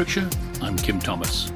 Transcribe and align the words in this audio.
Pembrokeshire, 0.00 0.30
I'm 0.62 0.78
Kim 0.78 0.98
Thomas. 0.98 1.52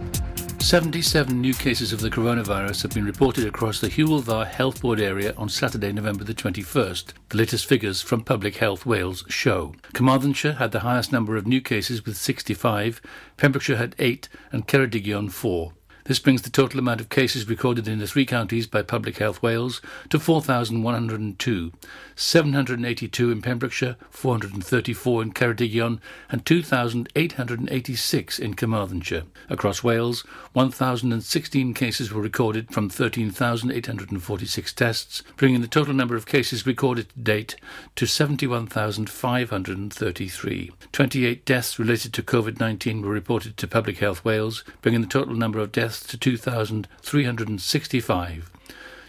77 0.59 1.41
new 1.41 1.55
cases 1.55 1.95
of 1.95 2.01
the 2.03 2.11
coronavirus 2.11 2.83
have 2.83 2.91
been 2.93 3.07
reported 3.07 3.47
across 3.47 3.81
the 3.81 3.89
Hywel 3.89 4.23
Dda 4.23 4.47
Health 4.47 4.83
Board 4.83 5.01
area 5.01 5.33
on 5.39 5.49
Saturday, 5.49 5.93
November 5.93 6.25
the 6.25 6.35
21st. 6.35 7.15
The 7.31 7.37
latest 7.39 7.65
figures 7.65 8.03
from 8.03 8.23
Public 8.23 8.57
Health 8.57 8.85
Wales 8.85 9.25
show. 9.29 9.75
Carmarthenshire 9.95 10.57
had 10.57 10.73
the 10.73 10.81
highest 10.81 11.11
number 11.11 11.39
of 11.39 11.47
new 11.47 11.63
cases 11.63 12.05
with 12.05 12.19
65, 12.19 13.01
Pembrokeshire 13.39 13.79
had 13.79 13.97
8, 13.99 14.29
and 14.53 14.69
Ceredigion 14.69 15.33
4. 15.33 15.73
This 16.07 16.19
brings 16.19 16.43
the 16.43 16.51
total 16.51 16.81
amount 16.81 17.01
of 17.01 17.09
cases 17.09 17.49
recorded 17.49 17.89
in 17.89 17.99
the 17.99 18.07
three 18.07 18.27
counties 18.27 18.67
by 18.67 18.83
Public 18.83 19.17
Health 19.17 19.43
Wales 19.43 19.81
to 20.11 20.19
4,102, 20.19 21.73
782 22.15 23.31
in 23.31 23.41
Pembrokeshire, 23.41 23.97
434 24.11 25.23
in 25.23 25.33
Ceredigion, 25.33 26.01
and 26.29 26.45
2,886 26.45 28.39
in 28.39 28.53
Carmarthenshire. 28.53 29.23
Across 29.49 29.83
Wales, 29.83 30.27
1,016 30.53 31.73
cases 31.73 32.13
were 32.13 32.21
recorded 32.21 32.71
from 32.71 32.91
13,846 32.91 34.75
tests, 34.75 35.23
bringing 35.39 35.63
the 35.63 35.67
total 35.67 35.95
number 35.95 36.17
of 36.17 36.27
cases 36.27 36.67
recorded 36.67 37.09
to 37.09 37.19
date 37.19 37.57
to 37.97 38.05
71,533. 38.05 40.71
28 40.93 41.47
deaths 41.47 41.79
related 41.79 42.13
to 42.13 42.23
COVID 42.23 42.61
19 42.61 43.01
were 43.01 43.09
reported 43.09 43.57
to 43.57 43.67
Public 43.67 43.97
Health 43.97 44.23
Wales, 44.23 44.65
bringing 44.83 45.01
the 45.01 45.07
total 45.07 45.35
number 45.35 45.61
of 45.61 45.73
deaths 45.73 45.94
to 46.03 46.19
2,365. 46.19 48.51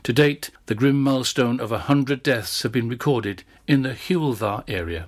To 0.03 0.14
date, 0.14 0.52
the 0.67 0.75
grim 0.75 1.02
milestone 1.02 1.59
of 1.59 1.72
100 1.72 2.22
deaths 2.22 2.61
have 2.61 2.72
been 2.72 2.88
recorded 2.88 3.44
in 3.67 3.81
the 3.81 3.89
Dda 3.89 4.64
area. 4.67 5.08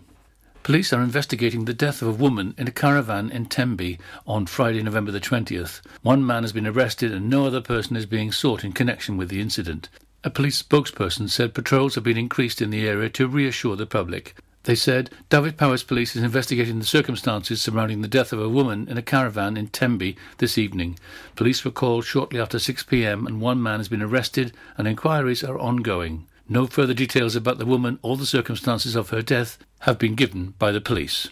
Police 0.63 0.91
are 0.91 1.01
investigating 1.01 1.63
the 1.63 1.73
death 1.73 2.01
of 2.01 2.09
a 2.09 2.11
woman 2.11 2.53
in 2.57 2.67
a 2.67 2.71
caravan 2.71 3.29
in 3.29 3.45
Tenby 3.45 3.99
on 4.25 4.47
Friday, 4.47 4.83
November 4.83 5.11
the 5.11 5.21
20th. 5.21 5.79
One 6.01 6.25
man 6.25 6.43
has 6.43 6.51
been 6.51 6.67
arrested 6.67 7.13
and 7.13 7.29
no 7.29 7.45
other 7.45 7.61
person 7.61 7.95
is 7.95 8.05
being 8.05 8.33
sought 8.33 8.65
in 8.65 8.73
connection 8.73 9.15
with 9.15 9.29
the 9.29 9.39
incident. 9.39 9.87
A 10.23 10.29
police 10.29 10.61
spokesperson 10.61 11.29
said 11.29 11.53
patrols 11.53 11.95
have 11.95 12.03
been 12.03 12.17
increased 12.17 12.61
in 12.61 12.69
the 12.69 12.85
area 12.85 13.09
to 13.11 13.29
reassure 13.29 13.77
the 13.77 13.85
public. 13.85 14.35
They 14.67 14.75
said 14.75 15.11
Dyfed-Powys 15.29 15.83
Police 15.83 16.17
is 16.17 16.23
investigating 16.23 16.77
the 16.77 16.85
circumstances 16.85 17.61
surrounding 17.61 18.01
the 18.01 18.07
death 18.09 18.33
of 18.33 18.41
a 18.41 18.49
woman 18.49 18.89
in 18.89 18.97
a 18.97 19.01
caravan 19.01 19.55
in 19.55 19.67
Tenby 19.67 20.17
this 20.39 20.57
evening. 20.57 20.99
Police 21.37 21.63
were 21.63 21.71
called 21.71 22.03
shortly 22.03 22.37
after 22.37 22.59
6 22.59 22.83
pm 22.83 23.25
and 23.25 23.39
one 23.39 23.63
man 23.63 23.79
has 23.79 23.87
been 23.87 24.01
arrested 24.01 24.51
and 24.77 24.85
inquiries 24.85 25.41
are 25.41 25.57
ongoing. 25.57 26.27
No 26.49 26.67
further 26.67 26.93
details 26.93 27.33
about 27.33 27.59
the 27.59 27.65
woman 27.65 27.97
or 28.01 28.17
the 28.17 28.25
circumstances 28.25 28.97
of 28.97 29.11
her 29.11 29.21
death 29.21 29.57
have 29.79 29.97
been 29.97 30.15
given 30.15 30.53
by 30.59 30.73
the 30.73 30.81
police. 30.81 31.29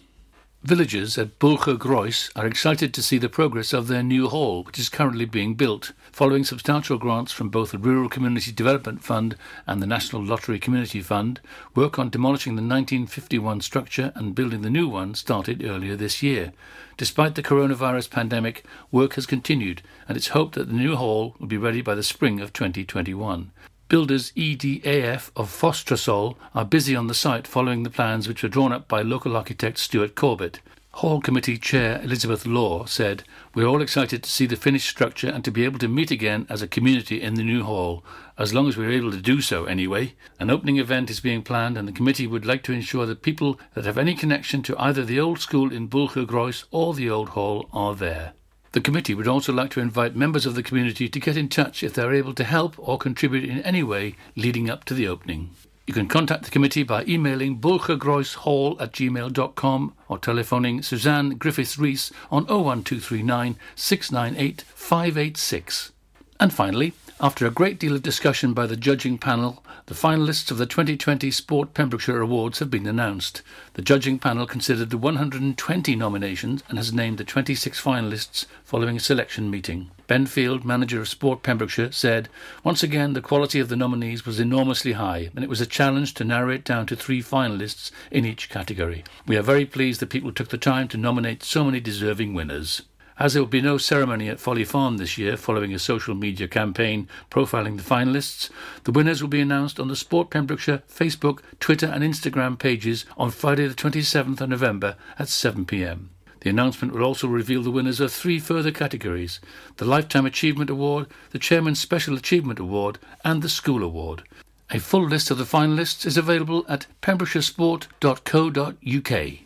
Villagers 0.65 1.15
at 1.19 1.37
Bwlch 1.37 1.77
Groes 1.77 2.31
are 2.35 2.47
excited 2.47 2.91
to 2.91 3.03
see 3.03 3.19
the 3.19 3.29
progress 3.29 3.71
of 3.71 3.87
their 3.87 4.01
new 4.01 4.27
hall, 4.27 4.63
which 4.63 4.79
is 4.79 4.89
currently 4.89 5.25
being 5.25 5.53
built. 5.53 5.91
Following 6.11 6.43
substantial 6.43 6.97
grants 6.97 7.31
from 7.31 7.49
both 7.49 7.69
the 7.69 7.77
Rural 7.77 8.09
Community 8.09 8.51
Development 8.51 9.03
Fund 9.03 9.35
and 9.67 9.79
the 9.79 9.85
National 9.85 10.25
Lottery 10.25 10.57
Community 10.57 11.01
Fund, 11.01 11.39
work 11.75 11.99
on 11.99 12.09
demolishing 12.09 12.55
the 12.55 12.63
1951 12.63 13.61
structure 13.61 14.11
and 14.15 14.33
building 14.33 14.63
the 14.63 14.71
new 14.71 14.87
one 14.87 15.13
started 15.13 15.63
earlier 15.63 15.95
this 15.95 16.23
year. 16.23 16.51
Despite 16.97 17.35
the 17.35 17.43
coronavirus 17.43 18.09
pandemic, 18.09 18.65
work 18.91 19.13
has 19.13 19.27
continued, 19.27 19.83
and 20.07 20.17
it's 20.17 20.29
hoped 20.29 20.55
that 20.55 20.69
the 20.69 20.73
new 20.73 20.95
hall 20.95 21.35
will 21.37 21.45
be 21.45 21.57
ready 21.57 21.83
by 21.83 21.93
the 21.93 22.01
spring 22.01 22.39
of 22.39 22.53
2021. 22.53 23.51
Builders 23.87 24.31
EDAF 24.31 25.29
of 25.35 25.47
Ffostrasol 25.47 26.37
are 26.55 26.65
busy 26.65 26.95
on 26.95 27.05
the 27.05 27.13
site 27.13 27.45
following 27.45 27.83
the 27.83 27.91
plans 27.91 28.27
which 28.27 28.41
were 28.41 28.49
drawn 28.49 28.71
up 28.71 28.87
by 28.87 29.03
local 29.03 29.37
architect 29.37 29.77
Stuart 29.77 30.15
Corbett. 30.15 30.59
Hall 30.93 31.21
Committee 31.21 31.59
Chair 31.59 32.01
Elizabeth 32.01 32.47
Law 32.47 32.85
said, 32.85 33.23
We're 33.53 33.67
all 33.67 33.83
excited 33.83 34.23
to 34.23 34.29
see 34.29 34.47
the 34.47 34.55
finished 34.55 34.89
structure 34.89 35.29
and 35.29 35.45
to 35.45 35.51
be 35.51 35.65
able 35.65 35.77
to 35.77 35.87
meet 35.87 36.09
again 36.09 36.47
as 36.49 36.63
a 36.63 36.67
community 36.67 37.21
in 37.21 37.35
the 37.35 37.43
new 37.43 37.61
hall, 37.61 38.03
as 38.39 38.55
long 38.55 38.67
as 38.67 38.75
we're 38.75 38.89
able 38.89 39.11
to 39.11 39.21
do 39.21 39.39
so 39.39 39.65
anyway. 39.65 40.15
An 40.39 40.49
opening 40.49 40.77
event 40.77 41.11
is 41.11 41.19
being 41.19 41.43
planned 41.43 41.77
and 41.77 41.87
the 41.87 41.91
committee 41.91 42.25
would 42.25 42.45
like 42.45 42.63
to 42.63 42.73
ensure 42.73 43.05
that 43.05 43.21
people 43.21 43.59
that 43.75 43.85
have 43.85 43.99
any 43.99 44.15
connection 44.15 44.63
to 44.63 44.75
either 44.79 45.05
the 45.05 45.19
old 45.19 45.37
school 45.37 45.71
in 45.71 45.87
Bwlch 45.89 46.63
or 46.71 46.95
the 46.95 47.11
old 47.11 47.29
hall 47.29 47.69
are 47.71 47.93
there. 47.93 48.33
The 48.75 48.81
committee 48.81 49.15
would 49.15 49.29
also 49.29 49.53
like 49.53 49.69
to 49.71 49.79
invite 49.79 50.17
members 50.17 50.45
of 50.45 50.53
the 50.53 50.61
community 50.61 51.07
to 51.07 51.19
get 51.21 51.37
in 51.37 51.47
touch 51.47 51.81
if 51.81 51.93
they 51.93 52.01
are 52.03 52.13
able 52.13 52.33
to 52.33 52.43
help 52.43 52.75
or 52.77 52.97
contribute 52.97 53.45
in 53.45 53.61
any 53.61 53.83
way 53.83 54.17
leading 54.35 54.69
up 54.69 54.83
to 54.83 54.93
the 54.93 55.07
opening. 55.07 55.51
You 55.87 55.93
can 55.93 56.09
contact 56.09 56.43
the 56.43 56.51
committee 56.51 56.83
by 56.83 57.05
emailing 57.05 57.57
bulchergroishall 57.57 58.81
at 58.81 58.91
gmail.com 58.91 59.93
or 60.09 60.19
telephoning 60.19 60.81
Suzanne 60.81 61.37
Griffiths 61.37 61.77
Rees 61.77 62.11
on 62.29 62.43
01239 62.47 63.55
698 63.77 64.63
586. 64.63 65.93
And 66.41 66.53
finally, 66.53 66.91
after 67.21 67.47
a 67.47 67.51
great 67.51 67.79
deal 67.79 67.95
of 67.95 68.03
discussion 68.03 68.53
by 68.53 68.67
the 68.67 68.75
judging 68.75 69.17
panel, 69.17 69.63
the 69.87 69.93
finalists 69.93 70.49
of 70.49 70.57
the 70.57 70.65
2020 70.65 71.29
Sport 71.29 71.75
Pembrokeshire 71.75 72.19
Awards 72.19 72.57
have 72.57 72.71
been 72.71 72.87
announced. 72.87 73.43
The 73.73 73.83
judging 73.83 74.17
panel 74.17 74.47
considered 74.47 74.89
the 74.89 74.97
120 74.97 75.95
nominations 75.95 76.63
and 76.67 76.79
has 76.79 76.91
named 76.91 77.19
the 77.19 77.23
26 77.23 77.79
finalists 77.79 78.47
following 78.63 78.97
a 78.97 78.99
selection 78.99 79.51
meeting. 79.51 79.91
Ben 80.07 80.25
Field, 80.25 80.65
manager 80.65 80.99
of 80.99 81.07
Sport 81.07 81.43
Pembrokeshire, 81.43 81.91
said, 81.91 82.29
Once 82.63 82.81
again, 82.81 83.13
the 83.13 83.21
quality 83.21 83.59
of 83.59 83.69
the 83.69 83.75
nominees 83.75 84.25
was 84.25 84.39
enormously 84.39 84.93
high, 84.93 85.29
and 85.35 85.43
it 85.43 85.49
was 85.49 85.61
a 85.61 85.67
challenge 85.67 86.15
to 86.15 86.23
narrow 86.23 86.49
it 86.49 86.63
down 86.63 86.87
to 86.87 86.95
three 86.95 87.21
finalists 87.21 87.91
in 88.09 88.25
each 88.25 88.49
category. 88.49 89.03
We 89.27 89.37
are 89.37 89.43
very 89.43 89.67
pleased 89.67 89.99
that 89.99 90.09
people 90.09 90.31
took 90.31 90.49
the 90.49 90.57
time 90.57 90.87
to 90.87 90.97
nominate 90.97 91.43
so 91.43 91.63
many 91.63 91.79
deserving 91.79 92.33
winners. 92.33 92.81
As 93.17 93.33
there 93.33 93.41
will 93.41 93.47
be 93.47 93.61
no 93.61 93.77
ceremony 93.77 94.27
at 94.27 94.41
Folly 94.41 94.65
Farm 94.65 94.97
this 94.97 95.17
year 95.17 95.37
following 95.37 95.73
a 95.73 95.79
social 95.79 96.15
media 96.15 96.49
campaign 96.49 97.07
profiling 97.31 97.77
the 97.77 97.83
finalists, 97.83 98.49
the 98.83 98.91
winners 98.91 99.21
will 99.21 99.29
be 99.29 99.39
announced 99.39 99.79
on 99.79 99.87
the 99.87 99.95
Sport 99.95 100.29
Pembrokeshire 100.29 100.83
Facebook, 100.89 101.39
Twitter, 101.61 101.85
and 101.85 102.03
Instagram 102.03 102.59
pages 102.59 103.05
on 103.17 103.31
Friday, 103.31 103.67
the 103.67 103.73
27th 103.73 104.41
of 104.41 104.49
November 104.49 104.97
at 105.17 105.29
7 105.29 105.65
pm. 105.65 106.09
The 106.41 106.49
announcement 106.49 106.93
will 106.93 107.03
also 107.03 107.29
reveal 107.29 107.63
the 107.63 107.71
winners 107.71 108.01
of 108.01 108.11
three 108.11 108.37
further 108.37 108.71
categories 108.71 109.39
the 109.77 109.85
Lifetime 109.85 110.25
Achievement 110.25 110.69
Award, 110.69 111.07
the 111.31 111.39
Chairman's 111.39 111.79
Special 111.79 112.17
Achievement 112.17 112.59
Award, 112.59 112.99
and 113.23 113.41
the 113.41 113.47
School 113.47 113.81
Award. 113.81 114.23
A 114.71 114.79
full 114.79 115.07
list 115.07 115.31
of 115.31 115.37
the 115.37 115.45
finalists 115.45 116.05
is 116.05 116.17
available 116.17 116.65
at 116.67 116.87
pembrokeshiresport.co.uk. 117.01 119.44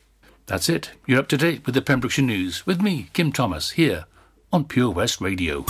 That's 0.50 0.68
it. 0.68 0.92
You're 1.06 1.20
up 1.20 1.28
to 1.28 1.38
date 1.38 1.64
with 1.68 1.76
the 1.76 1.82
Pembrokeshire 1.84 2.26
News 2.26 2.66
with 2.66 2.82
me, 2.82 3.10
Kim 3.14 3.32
Thomas, 3.32 3.70
here 3.72 4.06
on 4.52 4.66
Pure 4.66 4.90
West 4.90 5.22
Radio. 5.22 5.64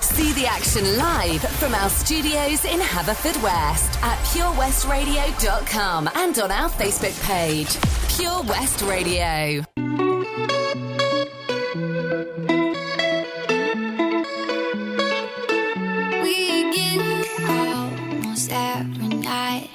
See 0.00 0.32
the 0.32 0.46
action 0.46 0.96
live 0.98 1.42
from 1.60 1.72
our 1.72 1.88
studios 1.88 2.64
in 2.64 2.80
Haverfordwest 2.80 4.02
at 4.02 4.18
purewestradio.com 4.24 6.10
and 6.16 6.36
on 6.40 6.50
our 6.50 6.68
Facebook 6.68 7.14
page, 7.24 7.78
Pure 8.16 8.42
West 8.42 8.82
Radio. 8.82 9.62
We 16.24 16.72
get 16.74 17.48
almost 17.48 18.50
every 18.50 19.08
night 19.08 19.70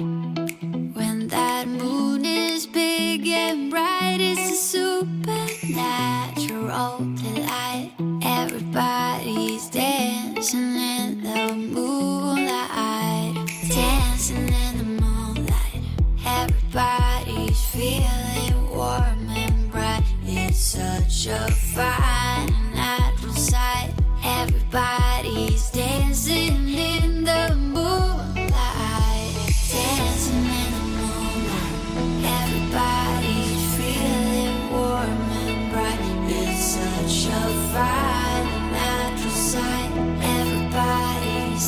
bright. 3.69 4.19
A 4.21 4.36
supernatural 4.56 6.98
delight. 7.15 7.92
Everybody's 8.24 9.69
dancing 9.69 10.75
in 10.75 11.21
the 11.24 11.53
moonlight, 11.53 13.36
dancing 13.69 14.48
in 14.48 14.77
the 14.77 14.83
moonlight. 15.01 15.83
Everybody's 16.25 17.62
feeling 17.65 18.69
warm 18.69 19.30
and 19.30 19.69
bright. 19.71 20.03
It's 20.25 20.57
such 20.57 21.27
a 21.27 21.51
fine 21.51 22.53
natural 22.74 23.33
sight. 23.33 23.94
Everybody's 24.24 25.69
dancing 25.71 26.69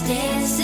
dancing 0.07 0.62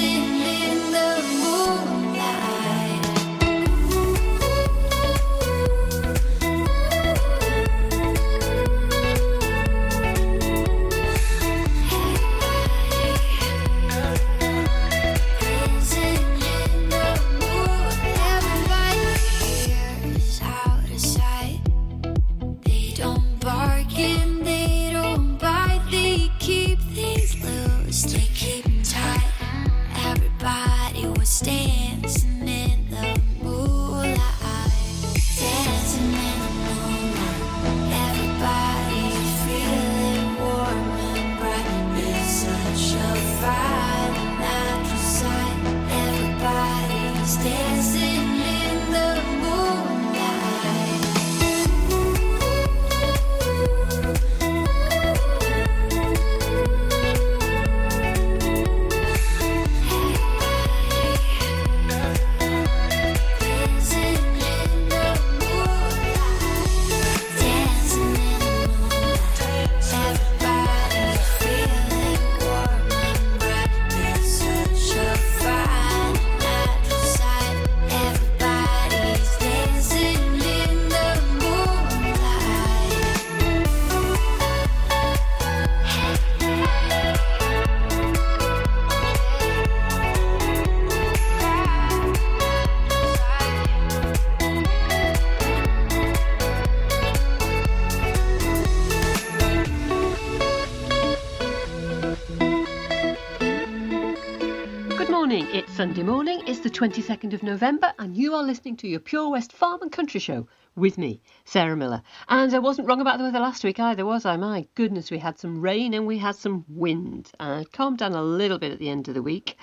the 106.70 106.88
22nd 106.88 107.34
of 107.34 107.42
November, 107.42 107.92
and 107.98 108.16
you 108.16 108.36
are 108.36 108.44
listening 108.44 108.78
to 108.78 108.88
your 108.88 109.00
Pure 109.00 109.32
West 109.32 109.54
Farm 109.54 109.82
and 109.82 109.92
Country 109.92 110.20
Show 110.20 110.48
with 110.76 111.00
me, 111.00 111.20
Sarah 111.44 111.76
Miller. 111.76 112.04
And 112.28 112.54
I 112.54 112.60
wasn't 112.60 112.88
wrong 112.88 113.02
about 113.02 113.18
the 113.18 113.24
weather 113.24 113.40
last 113.40 113.64
week 113.64 113.80
either, 113.80 114.06
was 114.06 114.24
I? 114.24 114.38
My 114.38 114.68
goodness, 114.76 115.10
we 115.10 115.18
had 115.18 115.40
some 115.40 115.62
rain 115.62 115.96
and 115.96 116.06
we 116.06 116.20
had 116.20 116.36
some 116.36 116.66
wind. 116.70 117.32
Uh, 117.40 117.64
calmed 117.74 117.98
down 117.98 118.14
a 118.14 118.22
little 118.22 118.60
bit 118.60 118.72
at 118.72 118.78
the 118.78 118.90
end 118.90 119.08
of 119.08 119.16
the 119.16 119.24
week. 119.24 119.58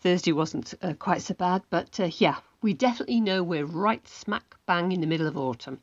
Thursday 0.00 0.32
wasn't 0.32 0.74
uh, 0.82 0.92
quite 0.92 1.22
so 1.22 1.32
bad, 1.32 1.62
but 1.70 1.98
uh, 1.98 2.10
yeah, 2.18 2.36
we 2.60 2.74
definitely 2.74 3.22
know 3.22 3.42
we're 3.42 3.64
right 3.64 4.06
smack 4.06 4.54
bang 4.66 4.92
in 4.92 5.00
the 5.00 5.06
middle 5.06 5.26
of 5.26 5.38
autumn. 5.38 5.80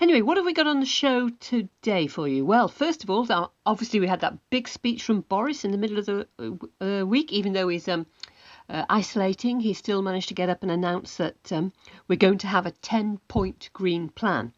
Anyway, 0.00 0.20
what 0.20 0.36
have 0.36 0.46
we 0.46 0.52
got 0.52 0.68
on 0.68 0.78
the 0.78 0.86
show 0.86 1.28
today 1.28 2.06
for 2.06 2.28
you? 2.28 2.44
Well, 2.44 2.68
first 2.68 3.02
of 3.02 3.10
all, 3.10 3.26
obviously 3.66 3.98
we 3.98 4.06
had 4.06 4.20
that 4.20 4.38
big 4.48 4.68
speech 4.68 5.02
from 5.02 5.22
Boris 5.22 5.64
in 5.64 5.72
the 5.72 5.78
middle 5.78 5.98
of 5.98 6.06
the 6.06 6.28
uh, 6.38 6.84
uh 6.84 7.04
week, 7.04 7.32
even 7.32 7.52
though 7.52 7.66
he's 7.66 7.88
um, 7.88 8.06
uh, 8.68 8.84
isolating, 8.88 9.60
he 9.60 9.74
still 9.74 10.02
managed 10.02 10.28
to 10.28 10.34
get 10.34 10.48
up 10.48 10.62
and 10.62 10.70
announce 10.70 11.16
that 11.16 11.52
um, 11.52 11.72
we're 12.08 12.16
going 12.16 12.38
to 12.38 12.46
have 12.46 12.66
a 12.66 12.70
10 12.70 13.18
point 13.28 13.68
green 13.72 14.08
plan. 14.08 14.52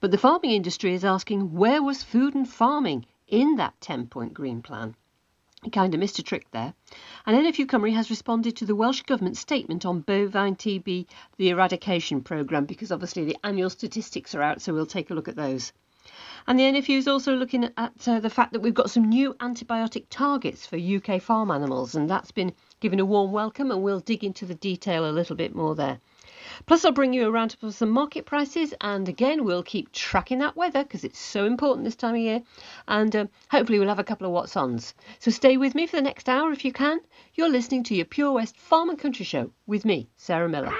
But 0.00 0.10
the 0.10 0.18
farming 0.18 0.50
industry 0.50 0.94
is 0.94 1.04
asking 1.04 1.54
where 1.54 1.82
was 1.82 2.02
food 2.02 2.34
and 2.34 2.48
farming 2.48 3.06
in 3.28 3.56
that 3.56 3.80
10 3.80 4.08
point 4.08 4.34
green 4.34 4.62
plan? 4.62 4.96
He 5.62 5.70
kind 5.70 5.94
of 5.94 6.00
missed 6.00 6.18
a 6.18 6.24
trick 6.24 6.50
there. 6.50 6.74
And 7.24 7.36
NFU 7.36 7.66
Cymru 7.66 7.94
has 7.94 8.10
responded 8.10 8.56
to 8.56 8.66
the 8.66 8.74
Welsh 8.74 9.02
Government 9.02 9.36
statement 9.36 9.86
on 9.86 10.00
bovine 10.00 10.56
TB, 10.56 11.06
the 11.36 11.50
eradication 11.50 12.20
programme, 12.22 12.64
because 12.64 12.90
obviously 12.90 13.24
the 13.24 13.36
annual 13.44 13.70
statistics 13.70 14.34
are 14.34 14.42
out, 14.42 14.60
so 14.60 14.74
we'll 14.74 14.86
take 14.86 15.10
a 15.10 15.14
look 15.14 15.28
at 15.28 15.36
those. 15.36 15.72
And 16.48 16.58
the 16.58 16.64
NFU 16.64 16.96
is 16.96 17.06
also 17.06 17.36
looking 17.36 17.70
at 17.76 18.08
uh, 18.08 18.18
the 18.18 18.28
fact 18.28 18.54
that 18.54 18.60
we've 18.60 18.74
got 18.74 18.90
some 18.90 19.08
new 19.08 19.34
antibiotic 19.34 20.06
targets 20.10 20.66
for 20.66 20.76
UK 20.76 21.22
farm 21.22 21.52
animals, 21.52 21.94
and 21.94 22.10
that's 22.10 22.32
been 22.32 22.52
given 22.82 22.98
a 22.98 23.04
warm 23.04 23.30
welcome, 23.30 23.70
and 23.70 23.80
we'll 23.80 24.00
dig 24.00 24.24
into 24.24 24.44
the 24.44 24.56
detail 24.56 25.08
a 25.08 25.12
little 25.12 25.36
bit 25.36 25.54
more 25.54 25.76
there. 25.76 26.00
Plus, 26.66 26.84
I'll 26.84 26.90
bring 26.90 27.14
you 27.14 27.28
around 27.28 27.50
to 27.50 27.70
some 27.70 27.90
market 27.90 28.26
prices, 28.26 28.74
and 28.80 29.08
again, 29.08 29.44
we'll 29.44 29.62
keep 29.62 29.92
tracking 29.92 30.40
that 30.40 30.56
weather 30.56 30.82
because 30.82 31.04
it's 31.04 31.18
so 31.18 31.46
important 31.46 31.84
this 31.84 31.94
time 31.94 32.16
of 32.16 32.20
year. 32.20 32.42
And 32.88 33.14
um, 33.14 33.28
hopefully, 33.50 33.78
we'll 33.78 33.88
have 33.88 34.00
a 34.00 34.04
couple 34.04 34.26
of 34.26 34.32
what's 34.32 34.56
ons. 34.56 34.94
So 35.20 35.30
stay 35.30 35.56
with 35.56 35.76
me 35.76 35.86
for 35.86 35.94
the 35.94 36.02
next 36.02 36.28
hour 36.28 36.50
if 36.50 36.64
you 36.64 36.72
can. 36.72 37.00
You're 37.34 37.48
listening 37.48 37.84
to 37.84 37.94
your 37.94 38.04
Pure 38.04 38.32
West 38.32 38.56
Farm 38.58 38.90
and 38.90 38.98
Country 38.98 39.24
Show 39.24 39.52
with 39.66 39.84
me, 39.84 40.08
Sarah 40.16 40.48
Miller. 40.48 40.74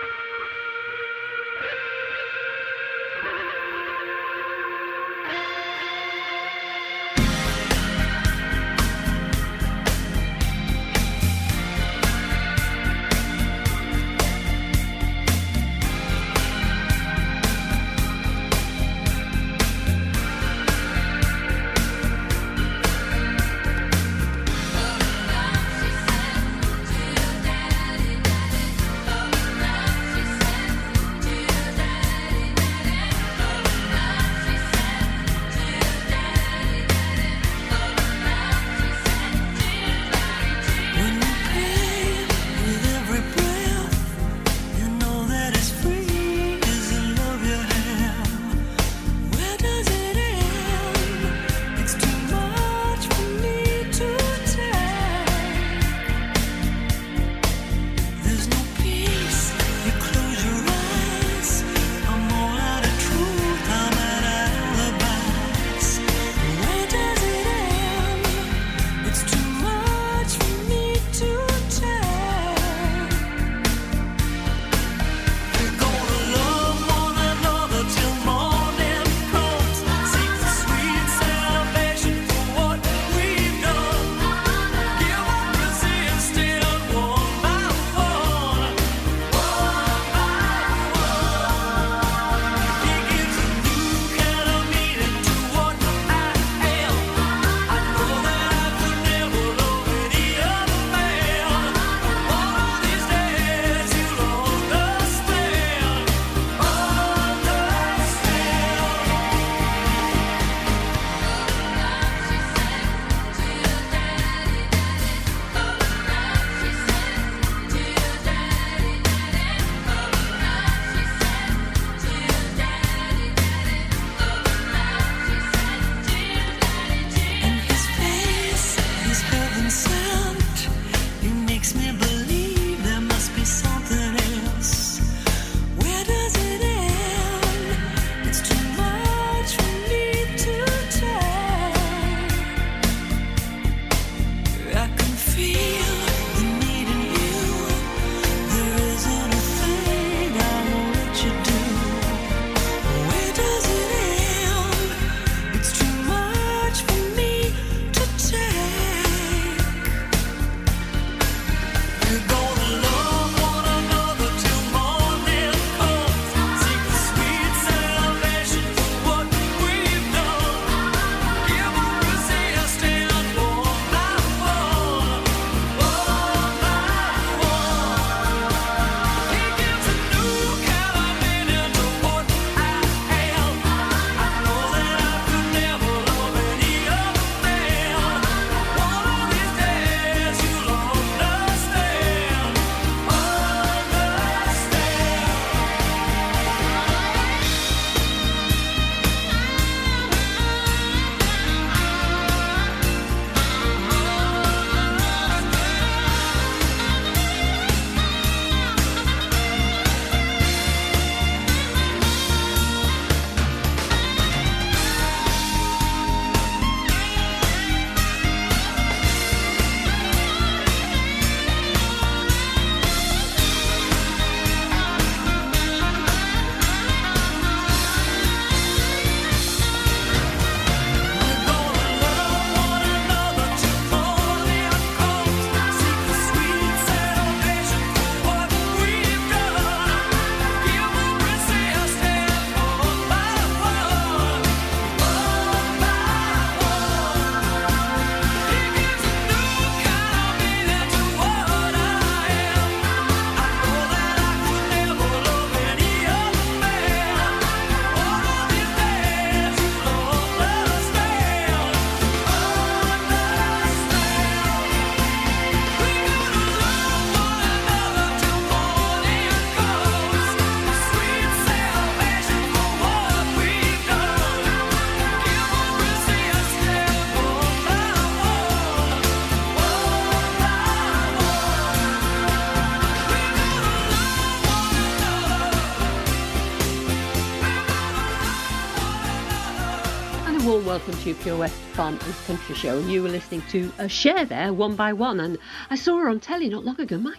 Welcome 290.84 291.04
to 291.04 291.14
Pure 291.14 291.36
West 291.36 291.54
Farm 291.74 291.94
and 291.94 292.14
Country 292.26 292.56
Show. 292.56 292.76
And 292.76 292.90
you 292.90 293.04
were 293.04 293.08
listening 293.08 293.42
to 293.50 293.72
a 293.78 293.88
Cher 293.88 294.24
there, 294.24 294.52
one 294.52 294.74
by 294.74 294.92
one. 294.92 295.20
And 295.20 295.38
I 295.70 295.76
saw 295.76 295.96
her 295.98 296.08
on 296.08 296.18
telly 296.18 296.48
not 296.48 296.64
long 296.64 296.80
ago. 296.80 296.98
My 296.98 297.14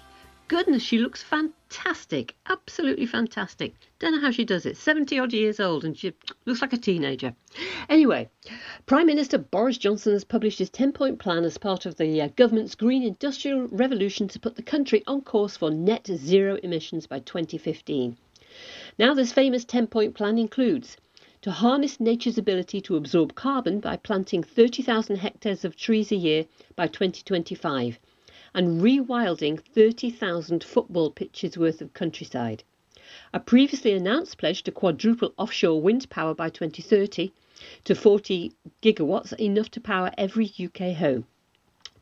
goodness, 0.50 0.84
she 0.84 0.98
looks 0.98 1.24
fantastic. 1.24 2.36
Absolutely 2.50 3.06
fantastic. 3.06 3.74
Don't 4.00 4.16
know 4.16 4.20
how 4.20 4.32
she 4.32 4.44
does 4.44 4.66
it. 4.66 4.76
70 4.76 5.18
odd 5.18 5.32
years 5.32 5.62
old 5.62 5.86
and 5.86 5.98
she 5.98 6.12
looks 6.44 6.62
like 6.62 6.74
a 6.74 6.78
teenager. 6.78 7.34
Anyway, 7.88 8.30
Prime 8.86 9.06
Minister 9.06 9.38
Boris 9.38 9.78
Johnson 9.78 10.12
has 10.12 10.26
published 10.26 10.60
his 10.60 10.70
10 10.70 10.92
point 10.92 11.20
plan 11.20 11.46
as 11.46 11.58
part 11.58 11.86
of 11.86 11.96
the 11.96 12.22
uh, 12.22 12.28
government's 12.36 12.76
green 12.76 13.02
industrial 13.02 13.70
revolution 13.70 14.28
to 14.28 14.42
put 14.42 14.58
the 14.58 14.62
country 14.62 15.04
on 15.08 15.22
course 15.22 15.56
for 15.56 15.72
net 15.72 16.06
zero 16.14 16.56
emissions 16.64 17.08
by 17.08 17.20
2015. 17.20 18.18
Now, 19.00 19.14
this 19.14 19.32
famous 19.32 19.64
10 19.64 19.88
point 19.88 20.16
plan 20.16 20.38
includes 20.38 20.98
to 21.44 21.52
harness 21.52 22.00
nature's 22.00 22.38
ability 22.38 22.80
to 22.80 22.96
absorb 22.96 23.36
carbon 23.36 23.82
by 23.82 23.98
planting 23.98 24.42
30,000 24.42 25.18
hectares 25.18 25.66
of 25.66 25.76
trees 25.76 26.10
a 26.10 26.16
year 26.16 26.46
by 26.78 26.88
2025 26.88 28.00
and 28.54 28.82
rewilding 28.82 29.60
30,000 29.60 30.64
football 30.64 31.12
pitches 31.12 31.58
worth 31.58 31.82
of 31.82 31.94
countryside. 31.94 32.64
A 33.34 33.42
previously 33.42 33.92
announced 33.92 34.38
pledge 34.38 34.64
to 34.64 34.72
quadruple 34.72 35.34
offshore 35.38 35.82
wind 35.82 36.10
power 36.10 36.34
by 36.34 36.50
2030 36.50 37.34
to 37.84 37.94
40 37.94 38.54
gigawatts, 38.82 39.38
enough 39.38 39.70
to 39.72 39.82
power 39.82 40.12
every 40.18 40.50
UK 40.58 40.96
home. 40.96 41.26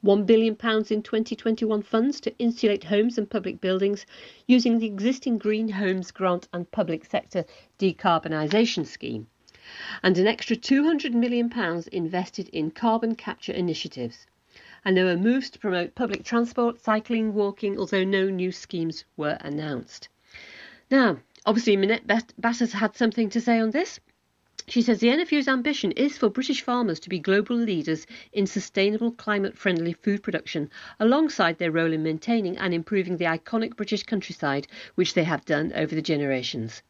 £1 0.05 0.25
billion 0.27 0.53
in 0.53 1.01
2021 1.01 1.81
funds 1.81 2.19
to 2.21 2.37
insulate 2.37 2.83
homes 2.83 3.17
and 3.17 3.27
public 3.29 3.59
buildings 3.59 4.05
using 4.45 4.77
the 4.77 4.85
existing 4.85 5.39
Green 5.39 5.69
Homes 5.69 6.11
Grant 6.11 6.47
and 6.53 6.69
Public 6.71 7.05
Sector 7.05 7.45
Decarbonisation 7.79 8.85
Scheme 8.85 9.27
and 10.03 10.17
an 10.17 10.27
extra 10.27 10.55
£200 10.55 11.13
million 11.13 11.51
invested 11.91 12.49
in 12.49 12.71
carbon 12.71 13.15
capture 13.15 13.53
initiatives. 13.53 14.27
And 14.83 14.97
there 14.97 15.05
were 15.05 15.17
moves 15.17 15.49
to 15.51 15.59
promote 15.59 15.95
public 15.95 16.23
transport, 16.23 16.81
cycling, 16.81 17.33
walking, 17.33 17.77
although 17.79 18.03
no 18.03 18.29
new 18.29 18.51
schemes 18.51 19.05
were 19.15 19.37
announced. 19.41 20.09
Now, 20.89 21.19
obviously, 21.45 21.77
Minette 21.77 22.05
Batters 22.37 22.73
had 22.73 22.95
something 22.95 23.29
to 23.29 23.39
say 23.39 23.59
on 23.59 23.71
this. 23.71 23.99
She 24.67 24.81
says 24.81 24.99
the 24.99 25.07
NFU's 25.07 25.47
ambition 25.47 25.91
is 25.93 26.17
for 26.17 26.29
British 26.29 26.61
farmers 26.61 26.99
to 26.99 27.09
be 27.09 27.17
global 27.17 27.55
leaders 27.55 28.05
in 28.31 28.45
sustainable, 28.45 29.11
climate 29.11 29.57
friendly 29.57 29.93
food 29.93 30.21
production, 30.21 30.69
alongside 30.99 31.57
their 31.57 31.71
role 31.71 31.91
in 31.91 32.03
maintaining 32.03 32.57
and 32.57 32.73
improving 32.73 33.17
the 33.17 33.25
iconic 33.25 33.75
British 33.75 34.03
countryside, 34.03 34.67
which 34.95 35.13
they 35.13 35.23
have 35.23 35.45
done 35.45 35.73
over 35.73 35.95
the 35.95 36.01
generations. 36.01 36.83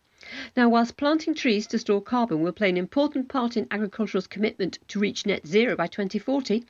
Now, 0.55 0.69
whilst 0.69 0.95
planting 0.95 1.33
trees 1.33 1.67
to 1.67 1.77
store 1.77 2.01
carbon 2.01 2.41
will 2.41 2.53
play 2.53 2.69
an 2.69 2.77
important 2.77 3.27
part 3.27 3.57
in 3.57 3.67
agriculture's 3.69 4.27
commitment 4.27 4.79
to 4.87 4.99
reach 4.99 5.25
net 5.25 5.45
zero 5.45 5.75
by 5.75 5.87
2040, 5.87 6.63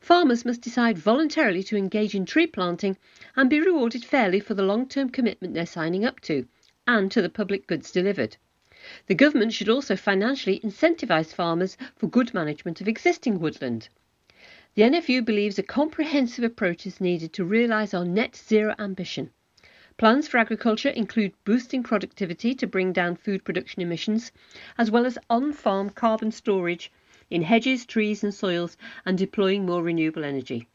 farmers 0.00 0.44
must 0.44 0.60
decide 0.60 0.96
voluntarily 0.96 1.64
to 1.64 1.76
engage 1.76 2.14
in 2.14 2.24
tree 2.24 2.46
planting 2.46 2.96
and 3.34 3.50
be 3.50 3.58
rewarded 3.58 4.04
fairly 4.04 4.38
for 4.38 4.54
the 4.54 4.62
long 4.62 4.86
term 4.86 5.10
commitment 5.10 5.54
they're 5.54 5.66
signing 5.66 6.04
up 6.04 6.20
to 6.20 6.46
and 6.86 7.10
to 7.10 7.20
the 7.20 7.28
public 7.28 7.66
goods 7.66 7.90
delivered. 7.90 8.36
The 9.06 9.14
government 9.16 9.52
should 9.52 9.68
also 9.68 9.96
financially 9.96 10.60
incentivise 10.60 11.34
farmers 11.34 11.76
for 11.96 12.06
good 12.06 12.32
management 12.32 12.80
of 12.80 12.86
existing 12.86 13.40
woodland. 13.40 13.88
The 14.76 14.82
NFU 14.82 15.24
believes 15.24 15.58
a 15.58 15.64
comprehensive 15.64 16.44
approach 16.44 16.86
is 16.86 17.00
needed 17.00 17.32
to 17.32 17.44
realise 17.44 17.92
our 17.92 18.04
net 18.04 18.36
zero 18.36 18.76
ambition. 18.78 19.32
Plans 20.00 20.26
for 20.26 20.38
agriculture 20.38 20.88
include 20.88 21.34
boosting 21.44 21.82
productivity 21.82 22.54
to 22.54 22.66
bring 22.66 22.90
down 22.90 23.16
food 23.16 23.44
production 23.44 23.82
emissions, 23.82 24.32
as 24.78 24.90
well 24.90 25.04
as 25.04 25.18
on 25.28 25.52
farm 25.52 25.90
carbon 25.90 26.32
storage 26.32 26.90
in 27.28 27.42
hedges, 27.42 27.84
trees, 27.84 28.24
and 28.24 28.32
soils, 28.32 28.78
and 29.04 29.18
deploying 29.18 29.66
more 29.66 29.82
renewable 29.82 30.24
energy. 30.24 30.66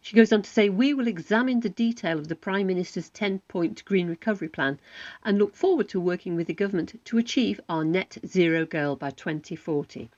She 0.00 0.16
goes 0.16 0.32
on 0.32 0.42
to 0.42 0.50
say, 0.50 0.68
We 0.68 0.92
will 0.92 1.06
examine 1.06 1.60
the 1.60 1.68
detail 1.68 2.18
of 2.18 2.26
the 2.26 2.34
Prime 2.34 2.66
Minister's 2.66 3.08
10 3.10 3.38
point 3.46 3.84
green 3.84 4.08
recovery 4.08 4.48
plan 4.48 4.80
and 5.24 5.38
look 5.38 5.54
forward 5.54 5.88
to 5.90 6.00
working 6.00 6.34
with 6.34 6.48
the 6.48 6.52
government 6.52 7.00
to 7.04 7.18
achieve 7.18 7.60
our 7.68 7.84
net 7.84 8.18
zero 8.26 8.66
goal 8.66 8.96
by 8.96 9.10
2040. 9.10 10.10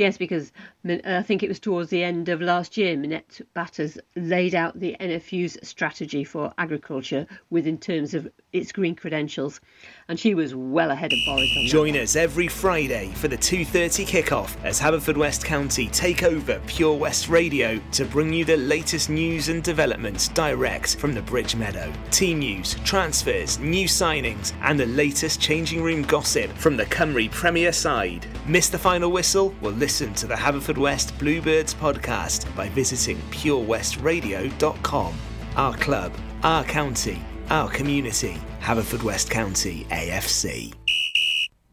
Yes, 0.00 0.16
because 0.16 0.50
uh, 0.88 0.96
I 1.04 1.22
think 1.22 1.42
it 1.42 1.48
was 1.50 1.60
towards 1.60 1.90
the 1.90 2.02
end 2.02 2.30
of 2.30 2.40
last 2.40 2.78
year, 2.78 2.96
Minette 2.96 3.42
Batters 3.52 3.98
laid 4.16 4.54
out 4.54 4.80
the 4.80 4.96
NFU's 4.98 5.58
strategy 5.62 6.24
for 6.24 6.54
agriculture 6.56 7.26
within 7.50 7.76
terms 7.76 8.14
of 8.14 8.26
its 8.54 8.72
green 8.72 8.94
credentials, 8.94 9.60
and 10.08 10.18
she 10.18 10.34
was 10.34 10.54
well 10.54 10.90
ahead 10.90 11.12
of 11.12 11.18
Boris. 11.26 11.50
Join 11.66 11.98
us 11.98 12.16
every 12.16 12.48
Friday 12.48 13.10
for 13.16 13.28
the 13.28 13.36
2:30 13.36 14.06
kickoff 14.06 14.56
as 14.64 14.80
Haverfordwest 14.80 15.44
County 15.44 15.88
take 15.88 16.22
over 16.22 16.58
Pure 16.66 16.96
West 16.96 17.28
Radio 17.28 17.78
to 17.92 18.06
bring 18.06 18.32
you 18.32 18.46
the 18.46 18.56
latest 18.56 19.10
news 19.10 19.50
and 19.50 19.62
developments 19.62 20.28
direct 20.28 20.96
from 20.96 21.12
the 21.12 21.20
Bridge 21.20 21.54
Meadow. 21.54 21.92
Team 22.10 22.38
news, 22.38 22.74
transfers, 22.84 23.58
new 23.58 23.86
signings, 23.86 24.54
and 24.62 24.80
the 24.80 24.86
latest 24.86 25.42
changing 25.42 25.82
room 25.82 26.00
gossip 26.04 26.50
from 26.52 26.78
the 26.78 26.86
Cymru 26.86 27.30
Premier 27.30 27.70
side. 27.70 28.26
Miss 28.46 28.70
the 28.70 28.78
final 28.78 29.12
whistle? 29.12 29.54
Well, 29.60 29.72
listen 29.72 29.89
listen 29.90 30.14
to 30.14 30.28
the 30.28 30.34
Haverfordwest 30.36 31.18
Bluebirds 31.18 31.74
podcast 31.74 32.46
by 32.54 32.68
visiting 32.68 33.16
purewestradio.com. 33.32 35.14
Our 35.56 35.76
club, 35.78 36.12
our 36.44 36.62
county, 36.62 37.20
our 37.48 37.68
community, 37.68 38.40
Haverfordwest 38.60 39.30
County 39.30 39.88
AFC. 39.90 40.72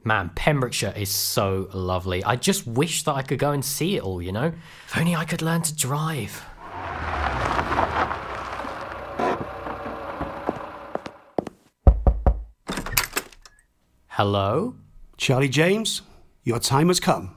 Man, 0.04 0.32
Pembrokeshire 0.34 0.96
is 0.98 1.12
so 1.12 1.70
lovely. 1.76 2.24
I 2.24 2.38
just 2.38 2.66
wish 2.66 3.04
that 3.04 3.14
I 3.14 3.22
could 3.22 3.38
go 3.38 3.52
and 3.52 3.64
see 3.64 3.98
it 3.98 4.02
all, 4.02 4.20
you 4.20 4.32
know? 4.32 4.52
If 4.88 4.98
only 4.98 5.14
I 5.16 5.24
could 5.24 5.44
learn 5.44 5.62
to 5.62 5.76
drive. 5.76 6.44
Hello? 14.08 14.74
Charlie 15.18 15.50
James, 15.50 16.02
your 16.44 16.58
time 16.58 16.88
has 16.88 17.00
come. 17.00 17.37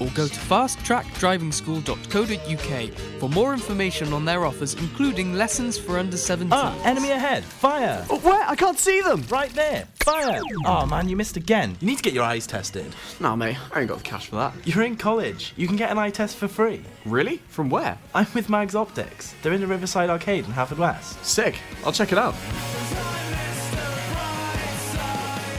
or 0.00 0.08
go 0.14 0.26
to 0.26 0.40
fasttrackdrivingschool.co.uk 0.40 2.98
for 3.20 3.28
more 3.28 3.52
information 3.52 4.12
on 4.12 4.24
their 4.24 4.44
offers, 4.44 4.74
including 4.74 5.34
lessons 5.34 5.78
for 5.78 5.98
under 5.98 6.16
17. 6.16 6.52
Ah, 6.52 6.76
enemy 6.84 7.10
ahead! 7.10 7.44
Fire! 7.44 8.04
Oh, 8.10 8.18
where? 8.20 8.48
I 8.48 8.56
can't 8.56 8.78
see 8.78 9.00
them! 9.00 9.22
Right 9.28 9.52
there! 9.54 9.86
Fire! 9.96 10.40
Oh 10.64 10.86
man, 10.86 11.08
you 11.08 11.16
missed 11.16 11.36
again. 11.36 11.76
You 11.80 11.88
need 11.88 11.96
to 11.98 12.02
get 12.02 12.12
your 12.12 12.24
eyes 12.24 12.46
tested. 12.46 12.94
Nah, 13.20 13.36
mate, 13.36 13.56
I 13.72 13.80
ain't 13.80 13.88
got 13.88 13.98
the 13.98 14.04
cash 14.04 14.28
for 14.28 14.36
that. 14.36 14.54
You're 14.64 14.84
in 14.84 14.96
college. 14.96 15.52
You 15.56 15.66
can 15.66 15.76
get 15.76 15.90
an 15.90 15.98
eye 15.98 16.10
test 16.10 16.36
for 16.36 16.48
free. 16.48 16.82
Really? 17.04 17.38
From 17.48 17.70
where? 17.70 17.98
I'm 18.14 18.26
with 18.34 18.48
Mags 18.48 18.74
Optics. 18.74 19.34
They're 19.42 19.52
in 19.52 19.60
the 19.60 19.66
Riverside 19.66 20.10
Arcade 20.10 20.46
in 20.46 20.52
Haverfordwest. 20.52 21.22
Sick. 21.24 21.58
I'll 21.84 21.92
check 21.92 22.12
it 22.12 22.18
out. 22.18 22.34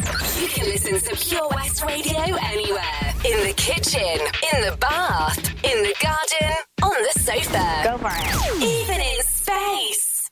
You 0.00 0.48
can 0.48 0.64
listen 0.66 0.98
to 0.98 1.16
Pure 1.16 1.48
West 1.50 1.84
Radio 1.84 2.20
anywhere. 2.20 3.14
In 3.24 3.46
the 3.46 3.52
kitchen, 3.56 4.18
in 4.52 4.62
the 4.64 4.76
bath, 4.80 5.38
in 5.62 5.82
the 5.82 5.94
garden, 6.00 6.56
on 6.82 6.96
the 7.02 7.20
sofa. 7.20 7.82
Go 7.84 7.98
for 7.98 8.10
it. 8.10 8.62
Even 8.62 9.00
in 9.00 9.22
space. 9.22 10.30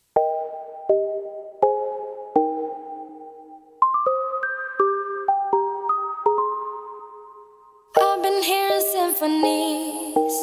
I've 8.01 8.23
been 8.23 8.43
hearing 8.43 8.85
symphonies. 8.93 10.37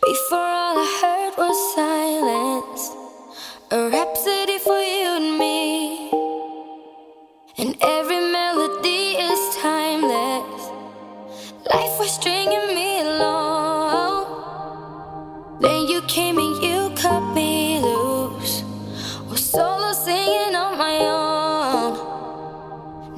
Before 0.00 0.38
all 0.38 0.78
I 0.78 0.88
heard 1.02 1.34
was 1.36 1.74
silence. 1.74 2.82
A 3.70 3.90
rhapsody 3.90 4.58
for 4.58 4.80
you 4.80 5.03
and 7.56 7.76
every 7.80 8.18
melody 8.18 9.14
is 9.14 9.56
timeless. 9.62 10.70
Life 11.70 11.98
was 12.00 12.10
stringing 12.10 12.74
me 12.74 13.00
along. 13.00 14.26
Then 15.60 15.86
you 15.86 16.02
came 16.08 16.36
and 16.36 16.60
you 16.60 16.90
cut 16.96 17.20
me 17.32 17.78
loose. 17.78 18.64
Was 19.30 19.44
solo 19.48 19.92
singing 19.92 20.56
on 20.56 20.76
my 20.76 20.98
own. 20.98 21.94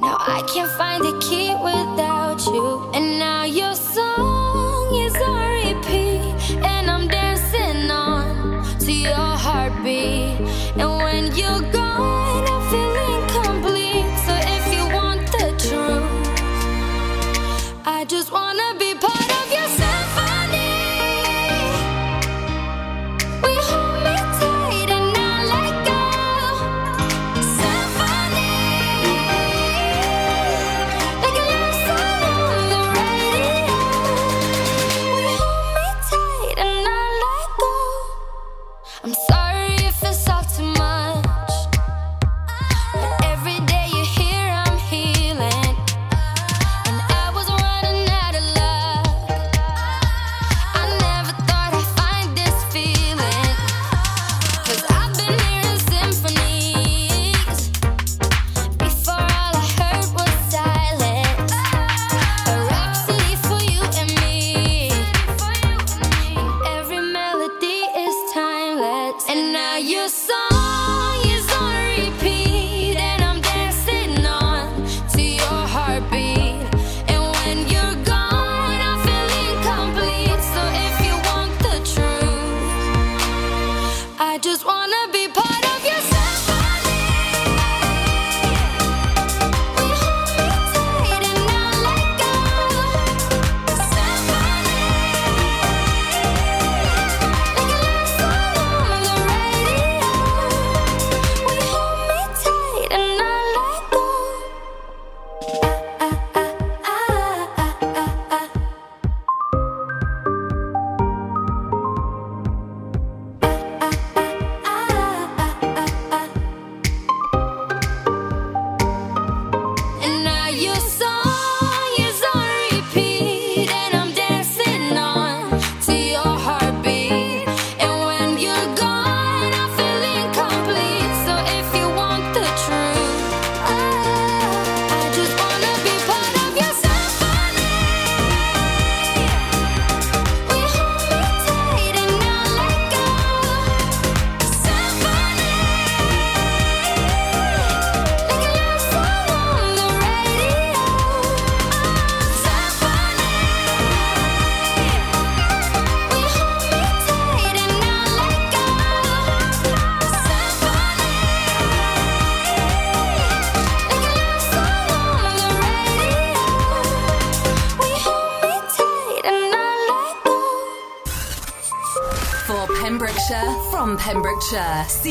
Now 0.01 0.17
I 0.19 0.43
can't 0.53 0.69
find 0.73 1.03
a 1.03 1.17
key 1.17 1.55
without 1.55 2.45
you. 2.45 2.91
And 2.93 3.17
now 3.17 3.43
your 3.43 3.73
song 3.73 4.93
is 4.93 5.15
on 5.15 5.49
repeat. 5.65 6.61
And 6.63 6.91
I'm 6.91 7.07
dancing 7.07 7.89
on 7.89 8.63
to 8.81 8.91
your 8.91 9.15
heartbeat. 9.15 10.39
And 10.77 10.89
when 10.99 11.35
you 11.35 11.71
go. 11.71 11.76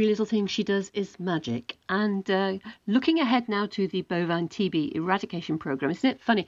Every 0.00 0.08
little 0.08 0.24
thing 0.24 0.46
she 0.46 0.64
does 0.64 0.90
is 0.94 1.20
magic. 1.20 1.76
And 1.90 2.30
uh, 2.30 2.54
looking 2.86 3.20
ahead 3.20 3.50
now 3.50 3.66
to 3.66 3.86
the 3.86 4.00
bovine 4.00 4.48
TB 4.48 4.94
eradication 4.94 5.58
programme, 5.58 5.90
isn't 5.90 6.10
it 6.10 6.22
funny? 6.22 6.46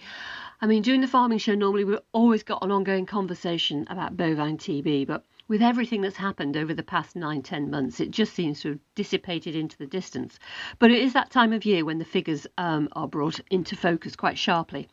I 0.62 0.66
mean, 0.66 0.80
during 0.80 1.02
the 1.02 1.06
farming 1.06 1.36
show, 1.36 1.54
normally 1.54 1.84
we've 1.84 1.98
always 2.12 2.42
got 2.42 2.64
an 2.64 2.70
ongoing 2.70 3.04
conversation 3.04 3.86
about 3.90 4.16
bovine 4.16 4.56
TB, 4.56 5.06
but 5.06 5.26
with 5.48 5.61
everything 5.61 6.00
that's 6.00 6.16
happened 6.16 6.57
over 6.57 6.72
the 6.72 6.83
past 6.83 7.16
nine, 7.16 7.42
ten 7.42 7.68
months, 7.70 8.00
it 8.00 8.11
just 8.11 8.33
seems 8.33 8.61
to 8.61 8.68
have 8.70 8.78
dissipated 8.94 9.57
into 9.57 9.76
the 9.76 9.87
distance. 9.87 10.38
But 10.78 10.90
it 10.90 11.02
is 11.02 11.12
that 11.14 11.31
time 11.31 11.52
of 11.52 11.64
year 11.64 11.85
when 11.85 11.98
the 11.98 12.05
figures 12.05 12.46
um, 12.59 12.88
are 12.92 13.09
brought 13.09 13.40
into 13.50 13.74
focus 13.74 14.14
quite 14.14 14.38
sharply. 14.38 14.88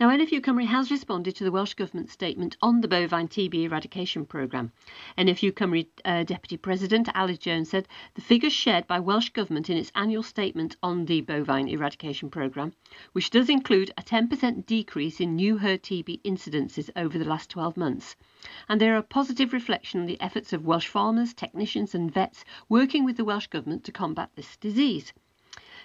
Now, 0.00 0.08
NFU 0.08 0.40
Cymru 0.40 0.66
has 0.66 0.90
responded 0.90 1.36
to 1.36 1.44
the 1.44 1.52
Welsh 1.52 1.74
Government 1.74 2.10
statement 2.10 2.56
on 2.60 2.80
the 2.80 2.88
bovine 2.88 3.28
TB 3.28 3.54
eradication 3.64 4.26
programme. 4.26 4.72
NFU 5.16 5.52
Cymru 5.52 5.86
uh, 6.04 6.24
Deputy 6.24 6.56
President 6.56 7.08
Alice 7.14 7.38
Jones 7.38 7.70
said 7.70 7.86
the 8.14 8.22
figures 8.22 8.52
shared 8.52 8.86
by 8.86 8.98
Welsh 8.98 9.30
Government 9.30 9.70
in 9.70 9.76
its 9.76 9.92
annual 9.94 10.22
statement 10.22 10.76
on 10.82 11.04
the 11.04 11.20
bovine 11.20 11.68
eradication 11.68 12.28
programme, 12.28 12.72
which 13.12 13.30
does 13.30 13.48
include 13.48 13.92
a 13.96 14.02
10% 14.02 14.66
decrease 14.66 15.20
in 15.20 15.36
new 15.36 15.58
herd 15.58 15.82
TB 15.82 16.20
incidences 16.22 16.90
over 16.96 17.18
the 17.18 17.24
last 17.24 17.50
12 17.50 17.76
months, 17.76 18.16
and 18.68 18.80
they're 18.80 18.96
a 18.96 19.02
positive 19.02 19.52
reflection 19.52 20.00
on 20.00 20.06
the 20.06 20.20
efforts 20.20 20.52
of 20.52 20.66
Welsh 20.66 20.88
farmers, 20.88 21.32
technicians, 21.32 21.94
and 21.94 22.12
vets 22.12 22.44
working 22.68 23.04
with 23.04 23.16
the 23.16 23.24
Welsh 23.24 23.46
Government 23.46 23.84
to 23.84 23.92
combat 23.92 24.30
this 24.34 24.56
disease. 24.56 25.12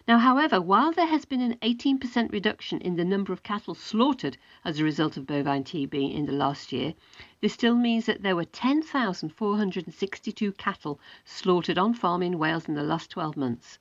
Now, 0.08 0.20
however, 0.20 0.62
while 0.62 0.93
there 0.93 1.08
has 1.08 1.26
been 1.26 1.41
an 1.41 1.58
18% 1.62 2.32
reduction 2.32 2.80
in 2.80 2.96
the 2.96 3.04
number 3.04 3.34
of 3.34 3.43
cattle 3.43 3.76
slaughtered 3.76 4.38
as 4.63 4.80
a 4.80 4.84
result 4.84 5.17
of 5.17 5.28
bovine 5.28 5.65
TB 5.65 6.15
in 6.15 6.26
the 6.26 6.32
last 6.32 6.72
year, 6.72 6.93
this 7.41 7.54
still 7.54 7.76
means 7.76 8.06
that 8.06 8.24
there 8.24 8.36
were 8.36 8.46
10,462 8.46 10.52
cattle 10.54 11.00
slaughtered 11.26 11.78
on 11.78 11.93
farm 11.93 12.24
in 12.24 12.39
Wales 12.39 12.70
in 12.70 12.74
the 12.74 12.84
last 12.84 13.12
12 13.12 13.36
months. 13.36 13.80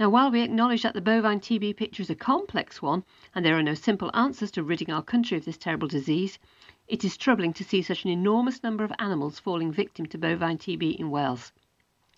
Now, 0.00 0.10
while 0.10 0.30
we 0.30 0.42
acknowledge 0.42 0.82
that 0.82 0.94
the 0.94 1.00
bovine 1.00 1.40
TB 1.40 1.76
picture 1.76 2.02
is 2.02 2.10
a 2.10 2.14
complex 2.14 2.82
one 2.82 3.04
and 3.34 3.44
there 3.44 3.56
are 3.56 3.62
no 3.62 3.74
simple 3.74 4.10
answers 4.14 4.50
to 4.52 4.62
ridding 4.62 4.90
our 4.90 5.02
country 5.02 5.36
of 5.36 5.44
this 5.44 5.58
terrible 5.58 5.88
disease, 5.88 6.38
it 6.88 7.04
is 7.04 7.18
troubling 7.18 7.52
to 7.52 7.64
see 7.64 7.82
such 7.82 8.04
an 8.04 8.10
enormous 8.10 8.62
number 8.62 8.82
of 8.82 8.92
animals 8.98 9.38
falling 9.38 9.70
victim 9.70 10.06
to 10.06 10.16
bovine 10.16 10.56
TB 10.56 10.96
in 10.96 11.10
Wales. 11.10 11.52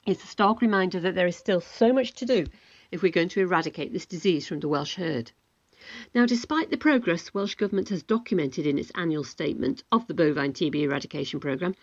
It's 0.06 0.22
a 0.22 0.28
stark 0.28 0.62
reminder 0.62 1.00
that 1.00 1.16
there 1.16 1.26
is 1.26 1.34
still 1.34 1.60
so 1.60 1.92
much 1.92 2.12
to 2.12 2.24
do 2.24 2.46
if 2.92 3.02
we're 3.02 3.10
going 3.10 3.30
to 3.30 3.40
eradicate 3.40 3.92
this 3.92 4.06
disease 4.06 4.46
from 4.46 4.60
the 4.60 4.68
Welsh 4.68 4.94
herd. 4.94 5.32
Now, 6.14 6.24
despite 6.24 6.70
the 6.70 6.76
progress 6.76 7.34
Welsh 7.34 7.56
Government 7.56 7.88
has 7.88 8.04
documented 8.04 8.64
in 8.64 8.78
its 8.78 8.92
annual 8.94 9.24
statement 9.24 9.82
of 9.90 10.06
the 10.06 10.14
bovine 10.14 10.52
TB 10.52 10.76
eradication 10.76 11.40
programme, 11.40 11.74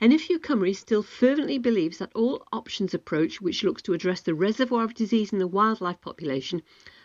NFU 0.00 0.38
Cymru 0.38 0.74
still 0.74 1.04
fervently 1.04 1.58
believes 1.58 1.98
that 1.98 2.10
all 2.12 2.44
options 2.52 2.92
approach 2.92 3.40
which 3.40 3.62
looks 3.62 3.82
to 3.82 3.92
address 3.92 4.20
the 4.20 4.34
reservoir 4.34 4.82
of 4.82 4.94
disease 4.94 5.32
in 5.32 5.38
the 5.38 5.46
wildlife 5.46 6.00
population, 6.00 6.60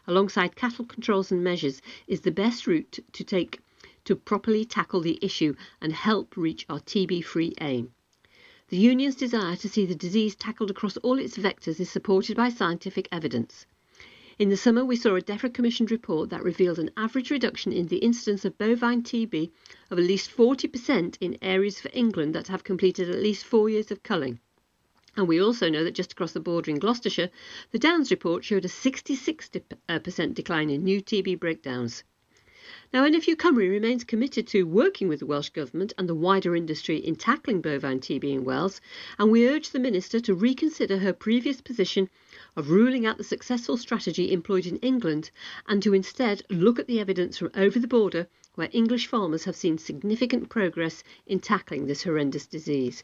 alongside 0.07 0.55
cattle 0.55 0.85
controls 0.85 1.31
and 1.31 1.43
measures, 1.43 1.79
is 2.07 2.21
the 2.21 2.31
best 2.31 2.65
route 2.65 2.97
to 3.11 3.23
take 3.23 3.59
to 4.07 4.15
properly 4.15 4.65
tackle 4.65 5.01
the 5.01 5.19
issue 5.21 5.53
and 5.81 5.93
help 5.93 6.35
reach 6.35 6.65
our 6.69 6.79
TB 6.79 7.23
free 7.23 7.53
aim. 7.61 7.93
The 8.69 8.77
Union's 8.77 9.15
desire 9.15 9.55
to 9.57 9.69
see 9.69 9.85
the 9.85 9.95
disease 9.95 10.35
tackled 10.35 10.71
across 10.71 10.97
all 10.97 11.19
its 11.19 11.37
vectors 11.37 11.79
is 11.79 11.89
supported 11.89 12.35
by 12.35 12.49
scientific 12.49 13.07
evidence. 13.11 13.65
In 14.39 14.49
the 14.49 14.55
summer, 14.55 14.85
we 14.85 14.95
saw 14.95 15.15
a 15.15 15.21
DEFRA 15.21 15.53
commissioned 15.53 15.91
report 15.91 16.29
that 16.29 16.43
revealed 16.43 16.79
an 16.79 16.91
average 16.95 17.31
reduction 17.31 17.73
in 17.73 17.87
the 17.87 17.97
incidence 17.97 18.45
of 18.45 18.57
bovine 18.57 19.03
TB 19.03 19.51
of 19.89 19.97
at 19.99 20.05
least 20.05 20.29
40% 20.29 21.17
in 21.19 21.37
areas 21.41 21.81
for 21.81 21.89
England 21.91 22.35
that 22.35 22.47
have 22.47 22.63
completed 22.63 23.09
at 23.09 23.21
least 23.21 23.45
four 23.45 23.69
years 23.69 23.91
of 23.91 24.03
culling. 24.03 24.39
And 25.17 25.27
we 25.27 25.41
also 25.41 25.69
know 25.69 25.83
that 25.83 25.95
just 25.95 26.11
across 26.11 26.31
the 26.31 26.39
border 26.39 26.69
in 26.69 26.77
Gloucestershire, 26.77 27.31
the 27.71 27.79
Downs 27.79 28.11
report 28.11 28.45
showed 28.45 28.63
a 28.63 28.69
66% 28.69 29.61
uh, 29.89 30.27
decline 30.33 30.69
in 30.69 30.83
new 30.83 31.01
TB 31.01 31.39
breakdowns. 31.39 32.03
Now, 32.91 33.05
NFU 33.05 33.35
Cymru 33.35 33.69
remains 33.69 34.03
committed 34.03 34.47
to 34.47 34.63
working 34.63 35.07
with 35.07 35.19
the 35.19 35.25
Welsh 35.25 35.49
Government 35.49 35.93
and 35.97 36.09
the 36.09 36.15
wider 36.15 36.55
industry 36.55 36.97
in 36.97 37.15
tackling 37.15 37.61
bovine 37.61 37.99
TB 37.99 38.23
in 38.23 38.43
Wales, 38.43 38.81
and 39.17 39.31
we 39.31 39.47
urge 39.47 39.69
the 39.69 39.79
Minister 39.79 40.19
to 40.19 40.33
reconsider 40.33 40.97
her 40.97 41.13
previous 41.13 41.61
position 41.61 42.09
of 42.55 42.69
ruling 42.69 43.05
out 43.05 43.17
the 43.17 43.23
successful 43.23 43.77
strategy 43.77 44.31
employed 44.31 44.65
in 44.65 44.77
England 44.77 45.31
and 45.67 45.81
to 45.83 45.93
instead 45.93 46.43
look 46.49 46.79
at 46.79 46.87
the 46.87 46.99
evidence 46.99 47.37
from 47.37 47.51
over 47.55 47.79
the 47.79 47.87
border 47.87 48.27
where 48.55 48.69
English 48.71 49.07
farmers 49.07 49.43
have 49.43 49.55
seen 49.55 49.77
significant 49.77 50.49
progress 50.49 51.03
in 51.25 51.39
tackling 51.39 51.85
this 51.85 52.03
horrendous 52.03 52.47
disease. 52.47 53.03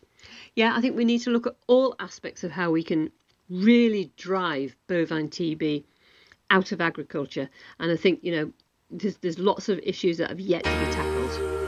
Yeah, 0.56 0.76
I 0.76 0.82
think 0.82 0.98
we 0.98 1.06
need 1.06 1.20
to 1.20 1.30
look 1.30 1.46
at 1.46 1.56
all 1.68 1.96
aspects 2.00 2.44
of 2.44 2.52
how 2.52 2.72
we 2.72 2.84
can 2.84 3.12
really 3.50 4.12
drive 4.18 4.76
bovine 4.88 5.30
TB 5.30 5.84
out 6.50 6.72
of 6.72 6.82
agriculture. 6.82 7.50
And 7.80 7.92
I 7.92 7.96
think, 7.96 8.24
you 8.24 8.32
know, 8.32 8.52
there's, 8.94 9.18
there's 9.18 9.40
lots 9.40 9.70
of 9.70 9.80
issues 9.84 10.18
that 10.18 10.30
have 10.30 10.40
yet 10.40 10.64
to 10.64 10.70
be 10.70 10.92
tackled. 10.92 11.64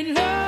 Love, 0.00 0.39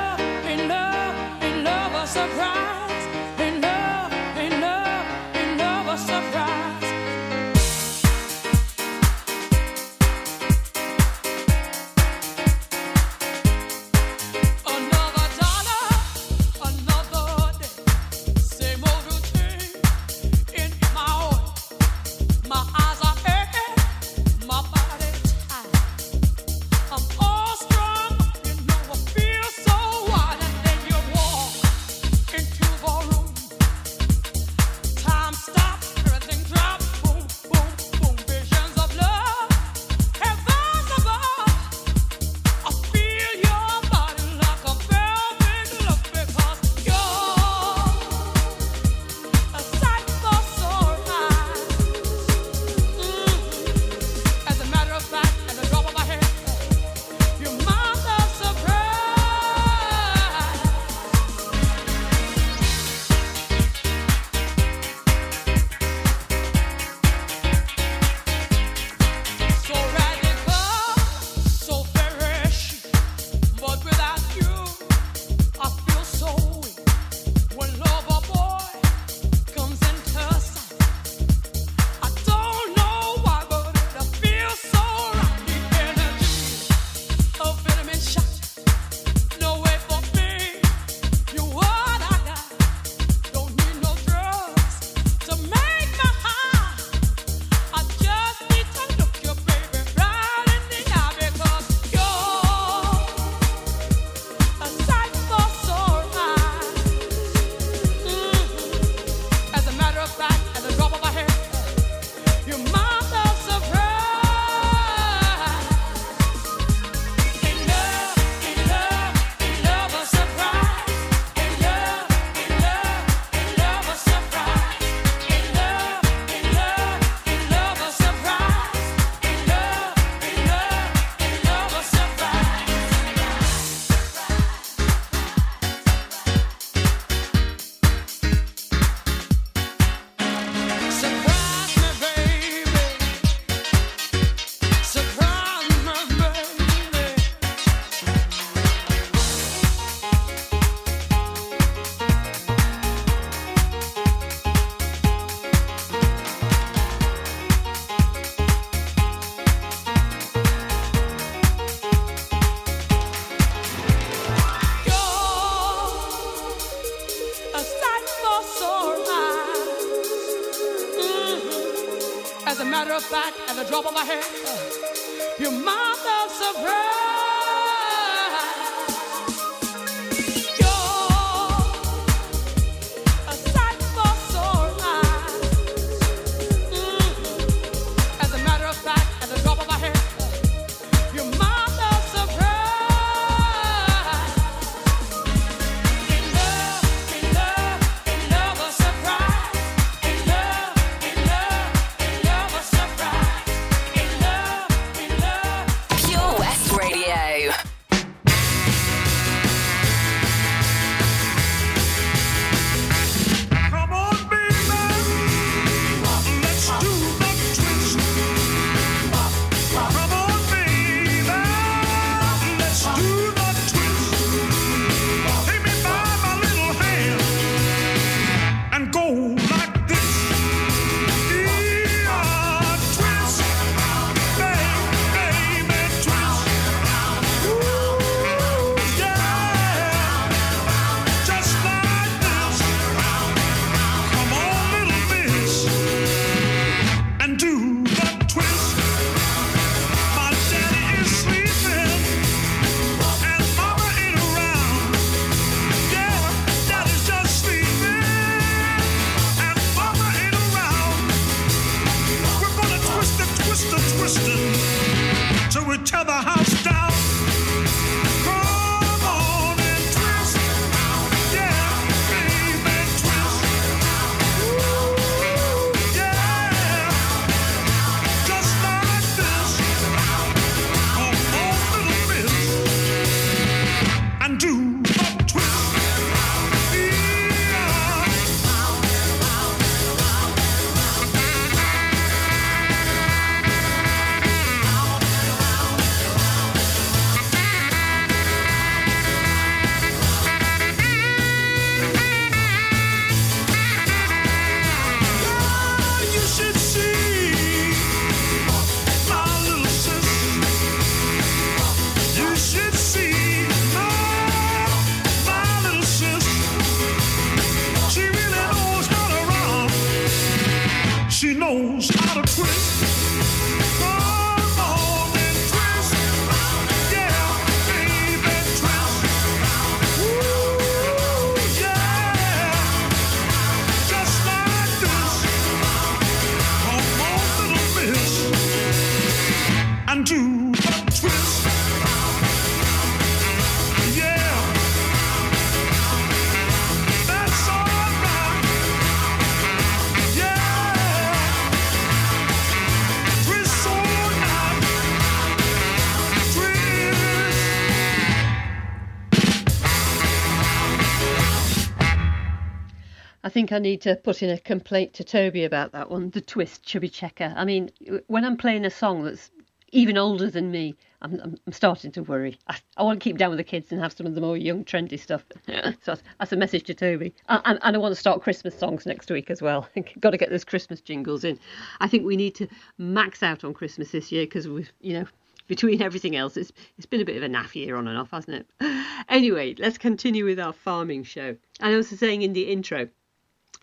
think 363.33 363.51
I 363.51 363.59
need 363.59 363.81
to 363.81 363.95
put 363.95 364.21
in 364.21 364.29
a 364.29 364.37
complaint 364.37 364.93
to 364.93 365.03
Toby 365.03 365.43
about 365.43 365.71
that 365.71 365.89
one, 365.89 366.11
the 366.11 366.21
twist 366.21 366.63
chubby 366.63 366.87
checker. 366.87 367.33
I 367.35 367.43
mean, 367.45 367.71
when 368.07 368.23
I'm 368.23 368.37
playing 368.37 368.63
a 368.63 368.69
song 368.69 369.03
that's 369.03 369.31
even 369.71 369.97
older 369.97 370.29
than 370.29 370.51
me, 370.51 370.75
I'm, 371.01 371.19
I'm, 371.19 371.37
I'm 371.47 371.53
starting 371.53 371.91
to 371.93 372.03
worry. 372.03 372.37
I, 372.47 372.57
I 372.77 372.83
want 372.83 372.99
to 372.99 373.03
keep 373.03 373.17
down 373.17 373.31
with 373.31 373.39
the 373.39 373.43
kids 373.43 373.71
and 373.71 373.81
have 373.81 373.91
some 373.91 374.05
of 374.05 374.13
the 374.13 374.21
more 374.21 374.37
young, 374.37 374.63
trendy 374.63 374.99
stuff. 374.99 375.25
so 375.47 375.61
that's, 375.83 376.03
that's 376.19 376.31
a 376.31 376.35
message 376.35 376.65
to 376.65 376.75
Toby. 376.75 377.13
And, 377.27 377.57
and 377.61 377.75
I 377.75 377.79
want 377.79 377.91
to 377.91 377.99
start 377.99 378.21
Christmas 378.21 378.57
songs 378.57 378.85
next 378.85 379.09
week 379.09 379.31
as 379.31 379.41
well. 379.41 379.67
Got 379.99 380.11
to 380.11 380.17
get 380.17 380.29
those 380.29 380.45
Christmas 380.45 380.79
jingles 380.79 381.23
in. 381.23 381.39
I 381.81 381.87
think 381.87 382.05
we 382.05 382.15
need 382.15 382.35
to 382.35 382.47
max 382.77 383.23
out 383.23 383.43
on 383.43 383.55
Christmas 383.55 383.91
this 383.91 384.11
year 384.11 384.25
because 384.25 384.47
we've, 384.47 384.71
you 384.79 384.93
know, 384.93 385.07
between 385.47 385.81
everything 385.81 386.15
else, 386.15 386.37
it's 386.37 386.53
it's 386.77 386.85
been 386.85 387.01
a 387.01 387.05
bit 387.05 387.17
of 387.17 387.23
a 387.23 387.27
naff 387.27 387.53
year 387.55 387.75
on 387.75 387.87
and 387.87 387.97
off, 387.97 388.11
hasn't 388.11 388.37
it? 388.37 388.47
Anyway, 389.09 389.53
let's 389.59 389.77
continue 389.77 390.23
with 390.23 390.39
our 390.39 390.53
farming 390.53 391.03
show. 391.03 391.35
And 391.59 391.73
I 391.73 391.75
was 391.75 391.89
saying 391.89 392.21
in 392.21 392.31
the 392.31 392.43
intro, 392.43 392.87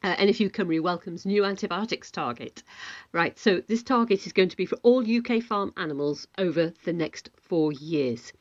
uh, 0.03 0.17
NFU 0.17 0.51
Cymru 0.51 0.81
welcomes 0.81 1.27
new 1.27 1.45
antibiotics 1.45 2.11
target. 2.11 2.63
Right, 3.13 3.39
so 3.39 3.61
this 3.61 3.83
target 3.83 4.27
is 4.27 4.33
going 4.33 4.49
to 4.49 4.57
be 4.57 4.65
for 4.65 4.79
all 4.83 5.05
UK 5.05 5.43
farm 5.43 5.75
animals 5.77 6.27
over 6.39 6.73
the 6.85 6.93
next 6.93 7.29
four 7.37 7.73
years. 7.73 8.33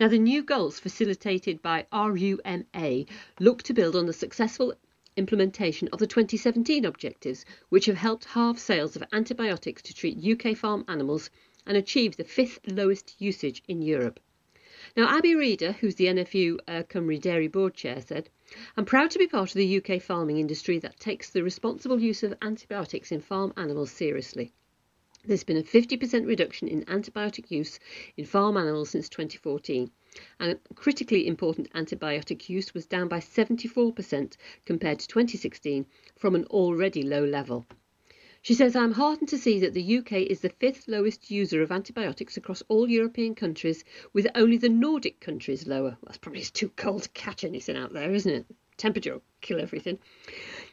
Now, 0.00 0.08
the 0.08 0.18
new 0.18 0.42
goals 0.42 0.80
facilitated 0.80 1.62
by 1.62 1.86
RUMA 1.92 3.06
look 3.38 3.62
to 3.62 3.72
build 3.72 3.94
on 3.94 4.06
the 4.06 4.12
successful 4.12 4.74
implementation 5.16 5.88
of 5.92 6.00
the 6.00 6.06
2017 6.06 6.84
objectives, 6.84 7.44
which 7.68 7.86
have 7.86 7.96
helped 7.96 8.24
halve 8.24 8.58
sales 8.58 8.96
of 8.96 9.04
antibiotics 9.12 9.82
to 9.82 9.94
treat 9.94 10.24
UK 10.24 10.56
farm 10.56 10.84
animals 10.88 11.30
and 11.66 11.76
achieve 11.76 12.16
the 12.16 12.24
fifth 12.24 12.58
lowest 12.66 13.14
usage 13.20 13.62
in 13.68 13.80
Europe. 13.80 14.18
Now, 14.96 15.16
Abi 15.16 15.34
Reader, 15.34 15.72
who's 15.72 15.96
the 15.96 16.04
NFU 16.04 16.60
uh, 16.68 16.84
Cymru 16.84 17.20
Dairy 17.20 17.48
Board 17.48 17.74
Chair, 17.74 18.00
said, 18.00 18.30
I'm 18.76 18.84
proud 18.84 19.10
to 19.10 19.18
be 19.18 19.26
part 19.26 19.48
of 19.50 19.56
the 19.56 19.78
UK 19.78 20.00
farming 20.00 20.38
industry 20.38 20.78
that 20.78 21.00
takes 21.00 21.30
the 21.30 21.42
responsible 21.42 22.00
use 22.00 22.22
of 22.22 22.32
antibiotics 22.40 23.10
in 23.10 23.20
farm 23.20 23.52
animals 23.56 23.90
seriously. 23.90 24.52
There's 25.24 25.42
been 25.42 25.56
a 25.56 25.64
50% 25.64 26.28
reduction 26.28 26.68
in 26.68 26.84
antibiotic 26.84 27.50
use 27.50 27.80
in 28.16 28.24
farm 28.24 28.56
animals 28.56 28.90
since 28.90 29.08
2014, 29.08 29.90
and 30.38 30.60
critically 30.76 31.26
important 31.26 31.72
antibiotic 31.72 32.48
use 32.48 32.72
was 32.72 32.86
down 32.86 33.08
by 33.08 33.18
74% 33.18 34.36
compared 34.64 35.00
to 35.00 35.08
2016 35.08 35.86
from 36.14 36.36
an 36.36 36.44
already 36.44 37.02
low 37.02 37.24
level. 37.24 37.66
She 38.44 38.52
says, 38.52 38.76
I'm 38.76 38.92
heartened 38.92 39.30
to 39.30 39.38
see 39.38 39.58
that 39.60 39.72
the 39.72 39.96
UK 39.96 40.12
is 40.12 40.40
the 40.40 40.50
fifth 40.50 40.86
lowest 40.86 41.30
user 41.30 41.62
of 41.62 41.72
antibiotics 41.72 42.36
across 42.36 42.62
all 42.68 42.86
European 42.90 43.34
countries, 43.34 43.86
with 44.12 44.26
only 44.34 44.58
the 44.58 44.68
Nordic 44.68 45.18
countries 45.18 45.66
lower. 45.66 45.96
That's 46.04 46.18
probably 46.18 46.42
it's 46.42 46.50
too 46.50 46.68
cold 46.76 47.04
to 47.04 47.08
catch 47.08 47.42
anything 47.42 47.74
out 47.74 47.94
there, 47.94 48.12
isn't 48.12 48.30
it? 48.30 48.44
Temperature 48.76 49.14
will 49.14 49.22
kill 49.40 49.62
everything. 49.62 49.98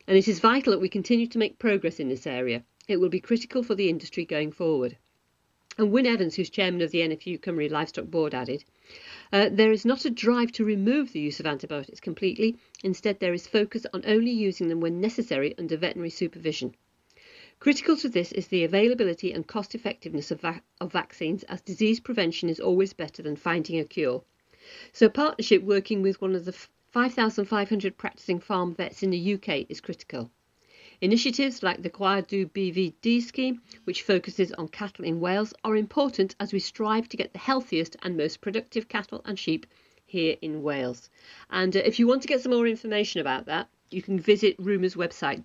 And 0.06 0.18
it 0.18 0.28
is 0.28 0.42
vital 0.42 0.72
that 0.72 0.82
we 0.82 0.90
continue 0.90 1.28
to 1.28 1.38
make 1.38 1.60
progress 1.60 2.02
in 2.02 2.10
this 2.10 2.28
area. 2.28 2.66
It 2.90 2.98
will 2.98 3.08
be 3.08 3.22
critical 3.22 3.64
for 3.64 3.74
the 3.74 3.88
industry 3.88 4.26
going 4.26 4.52
forward. 4.52 4.98
And 5.78 5.94
Wyn 5.94 6.06
Evans, 6.06 6.36
who's 6.36 6.50
chairman 6.50 6.82
of 6.82 6.92
the 6.92 7.00
NFU 7.00 7.40
Cymru 7.40 7.72
Livestock 7.72 8.08
Board, 8.08 8.34
added, 8.34 8.66
uh, 9.32 9.48
There 9.48 9.72
is 9.72 9.86
not 9.86 10.04
a 10.04 10.10
drive 10.10 10.52
to 10.52 10.66
remove 10.66 11.14
the 11.14 11.22
use 11.22 11.40
of 11.40 11.46
antibiotics 11.46 12.02
completely. 12.02 12.58
Instead, 12.84 13.22
there 13.22 13.34
is 13.34 13.48
focus 13.48 13.86
on 13.94 14.04
only 14.06 14.32
using 14.32 14.68
them 14.68 14.82
when 14.82 15.00
necessary 15.00 15.58
under 15.58 15.78
veterinary 15.78 16.10
supervision. 16.10 16.76
Critical 17.62 17.96
to 17.96 18.10
this 18.10 18.32
is 18.32 18.48
the 18.48 18.64
availability 18.64 19.32
and 19.32 19.46
cost 19.46 19.76
effectiveness 19.76 20.32
of, 20.32 20.42
vac- 20.42 20.64
of 20.80 20.92
vaccines, 20.92 21.44
as 21.44 21.62
disease 21.62 22.00
prevention 22.00 22.50
is 22.50 22.60
always 22.60 22.92
better 22.92 23.22
than 23.22 23.36
finding 23.36 23.80
a 23.80 23.86
cure. 23.86 24.24
So, 24.94 25.08
partnership 25.10 25.62
working 25.62 26.02
with 26.02 26.20
one 26.20 26.34
of 26.34 26.46
the 26.46 26.54
5,500 26.54 28.00
practicing 28.00 28.40
farm 28.40 28.74
vets 28.74 29.04
in 29.04 29.12
the 29.12 29.36
UK 29.36 29.68
is 29.70 29.80
critical. 29.80 30.32
Initiatives 31.02 31.62
like 31.62 31.84
the 31.84 31.92
Gwaredu 31.92 32.50
BVD 32.50 33.22
scheme, 33.22 33.62
which 33.84 34.02
focuses 34.02 34.52
on 34.54 34.68
cattle 34.68 35.06
in 35.06 35.20
Wales, 35.20 35.54
are 35.64 35.76
important 35.76 36.36
as 36.40 36.52
we 36.52 36.58
strive 36.58 37.08
to 37.10 37.18
get 37.18 37.32
the 37.32 37.38
healthiest 37.38 37.96
and 38.02 38.18
most 38.18 38.42
productive 38.42 38.88
cattle 38.88 39.22
and 39.24 39.38
sheep 39.38 39.68
here 40.08 40.36
in 40.42 40.64
Wales. 40.64 41.12
And 41.52 41.78
uh, 41.78 41.82
if 41.86 42.00
you 42.00 42.08
want 42.08 42.24
to 42.24 42.28
get 42.28 42.42
some 42.42 42.54
more 42.54 42.66
information 42.66 43.22
about 43.22 43.46
that, 43.46 43.70
you 43.92 44.02
can 44.02 44.20
visit 44.20 44.58
RUMA's 44.58 44.96
website 44.96 45.44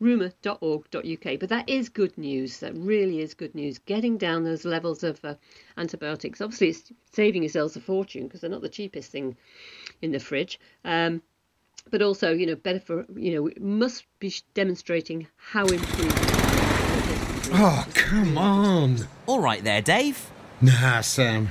www.ruma.org.uk. 0.00 1.40
But 1.40 1.48
that 1.48 1.68
is 1.68 1.88
good 1.88 2.16
news. 2.18 2.60
That 2.60 2.74
really 2.74 3.20
is 3.20 3.34
good 3.34 3.54
news. 3.54 3.78
Getting 3.78 4.18
down 4.18 4.44
those 4.44 4.64
levels 4.64 5.02
of 5.02 5.24
uh, 5.24 5.34
antibiotics. 5.76 6.40
Obviously, 6.40 6.68
it's 6.68 6.92
saving 7.12 7.42
yourselves 7.42 7.76
a 7.76 7.80
fortune 7.80 8.24
because 8.24 8.40
they're 8.40 8.50
not 8.50 8.62
the 8.62 8.68
cheapest 8.68 9.10
thing 9.10 9.36
in 10.02 10.12
the 10.12 10.20
fridge. 10.20 10.60
Um, 10.84 11.22
but 11.90 12.02
also, 12.02 12.32
you 12.32 12.46
know, 12.46 12.56
better 12.56 12.80
for 12.80 13.06
you 13.14 13.34
know, 13.34 13.42
we 13.42 13.54
must 13.58 14.04
be 14.18 14.32
demonstrating 14.54 15.26
how 15.36 15.64
improved. 15.64 16.14
Oh, 17.50 17.86
come 17.94 18.36
on. 18.36 19.08
All 19.26 19.40
right 19.40 19.64
there, 19.64 19.80
Dave. 19.80 20.30
Nah, 20.60 21.00
Sam. 21.00 21.50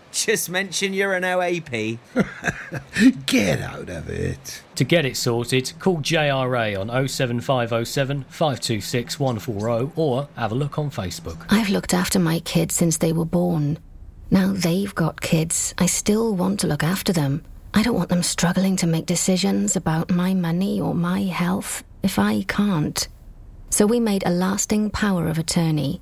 Just 0.11 0.49
mention 0.49 0.93
you're 0.93 1.13
an 1.13 1.23
OAP. 1.23 1.97
Get 3.25 3.61
out 3.61 3.89
of 3.89 4.09
it. 4.09 4.61
To 4.75 4.83
get 4.83 5.05
it 5.05 5.15
sorted, 5.15 5.71
call 5.79 5.97
JRA 5.97 6.79
on 6.79 7.07
07507 7.07 8.25
526 8.29 9.19
140 9.19 9.91
or 9.95 10.27
have 10.35 10.51
a 10.51 10.55
look 10.55 10.77
on 10.77 10.91
Facebook. 10.91 11.45
I've 11.49 11.69
looked 11.69 11.93
after 11.93 12.19
my 12.19 12.39
kids 12.39 12.75
since 12.75 12.97
they 12.97 13.13
were 13.13 13.25
born. 13.25 13.79
Now 14.29 14.51
they've 14.53 14.93
got 14.93 15.21
kids. 15.21 15.73
I 15.77 15.85
still 15.85 16.35
want 16.35 16.59
to 16.61 16.67
look 16.67 16.83
after 16.83 17.13
them. 17.13 17.43
I 17.73 17.83
don't 17.83 17.95
want 17.95 18.09
them 18.09 18.23
struggling 18.23 18.75
to 18.77 18.87
make 18.87 19.05
decisions 19.05 19.75
about 19.75 20.11
my 20.11 20.33
money 20.33 20.81
or 20.81 20.93
my 20.93 21.21
health 21.21 21.83
if 22.03 22.19
I 22.19 22.43
can't. 22.43 23.07
So 23.69 23.85
we 23.85 23.99
made 23.99 24.23
a 24.25 24.31
lasting 24.31 24.89
power 24.89 25.27
of 25.27 25.37
attorney. 25.37 26.01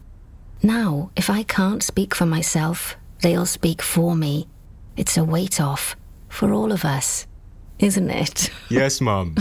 Now, 0.64 1.12
if 1.16 1.30
I 1.30 1.44
can't 1.44 1.84
speak 1.84 2.16
for 2.16 2.26
myself, 2.26 2.98
they'll 3.22 3.46
speak 3.46 3.82
for 3.82 4.16
me. 4.16 4.48
It's 4.98 5.18
a 5.18 5.24
weight 5.24 5.60
off 5.62 5.96
for 6.28 6.54
all 6.54 6.72
of 6.72 6.86
us, 6.86 7.26
isn't 7.80 8.10
it? 8.10 8.50
Yes, 8.70 9.02
Mum. 9.02 9.36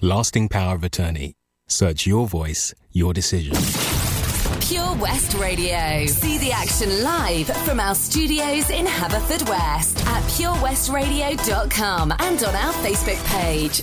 Lasting 0.00 0.48
power 0.48 0.76
of 0.76 0.84
attorney. 0.84 1.34
Search 1.66 2.06
your 2.06 2.26
voice, 2.28 2.72
your 2.92 3.12
decision. 3.12 3.56
Pure 4.60 4.94
West 4.96 5.34
Radio. 5.34 6.06
See 6.06 6.38
the 6.38 6.52
action 6.52 7.02
live 7.02 7.48
from 7.64 7.80
our 7.80 7.94
studios 7.96 8.70
in 8.70 8.86
Haverfordwest 8.86 10.06
at 10.06 10.22
purewestradio.com 10.24 12.12
and 12.18 12.42
on 12.44 12.54
our 12.54 12.72
Facebook 12.74 13.24
page. 13.26 13.82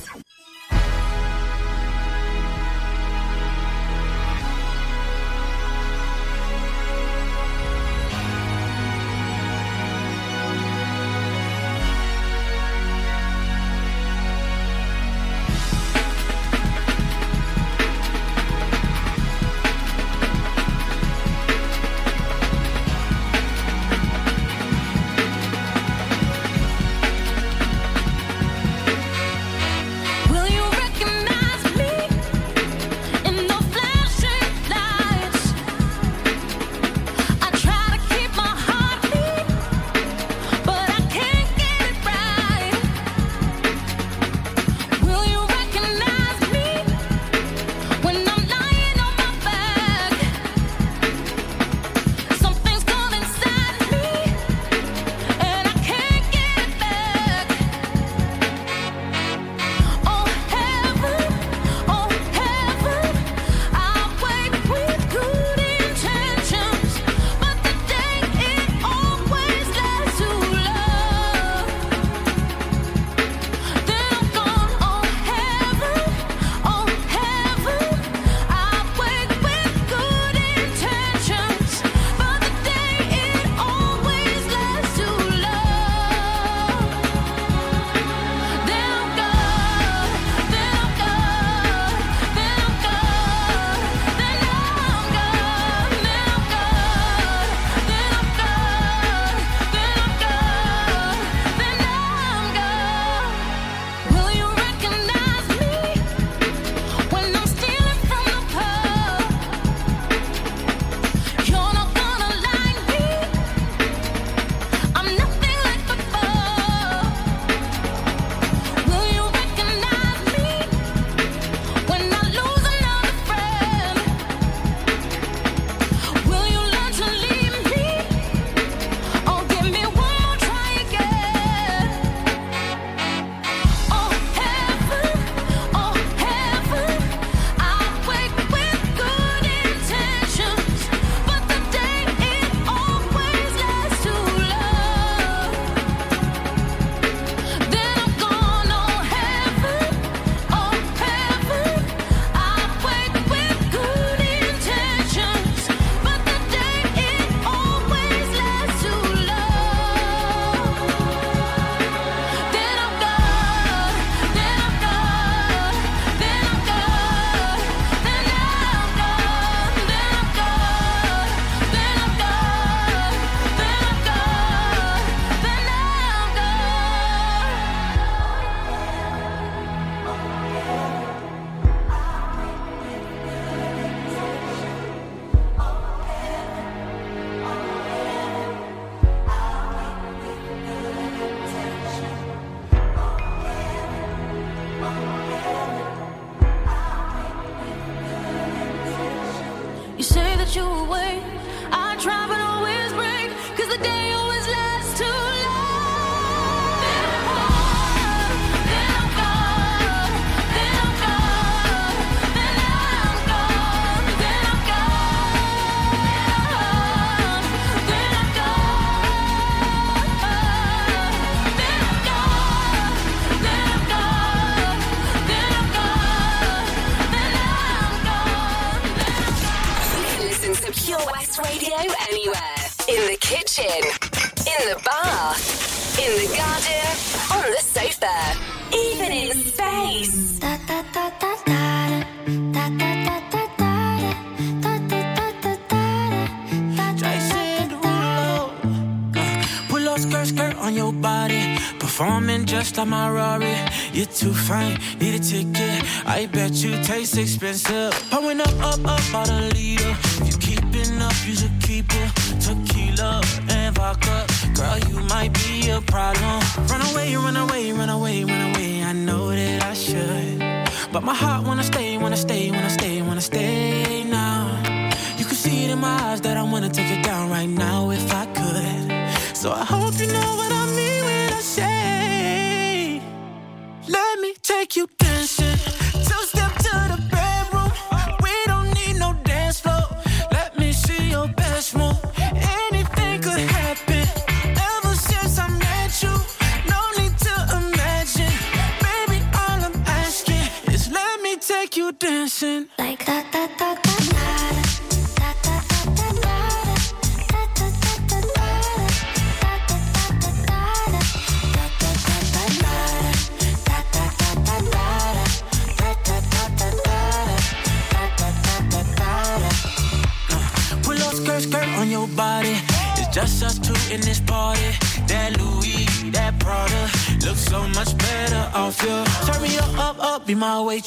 Up, 259.18 259.30
up, 259.32 259.57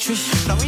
waitress. 0.09 0.60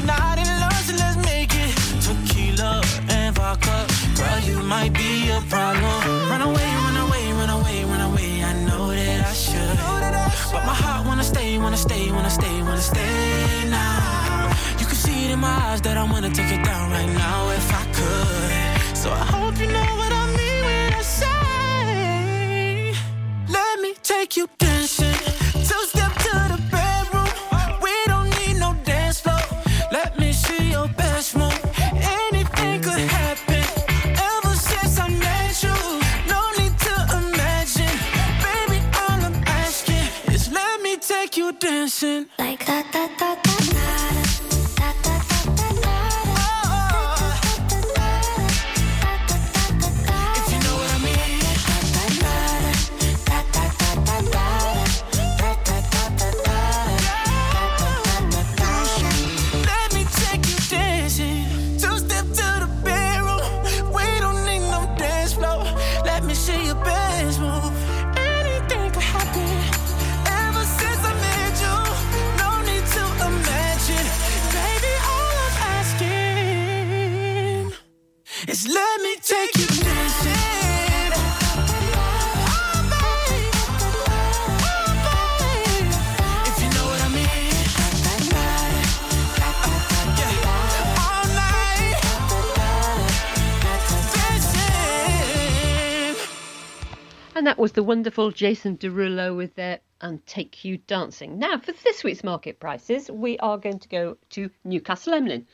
Was 97.63 97.71
the 97.71 97.81
wonderful 97.81 98.29
Jason 98.29 98.75
Derulo 98.75 99.37
with 99.37 99.55
their 99.55 99.79
and 100.01 100.25
Take 100.25 100.65
You 100.65 100.79
Dancing. 100.79 101.39
Now, 101.39 101.57
for 101.59 101.71
this 101.71 102.03
week's 102.03 102.21
market 102.21 102.59
prices, 102.59 103.09
we 103.09 103.39
are 103.39 103.57
going 103.57 103.79
to 103.79 103.87
go 103.87 104.17
to 104.31 104.49
Newcastle 104.65 105.13
Emlyn. 105.13 105.47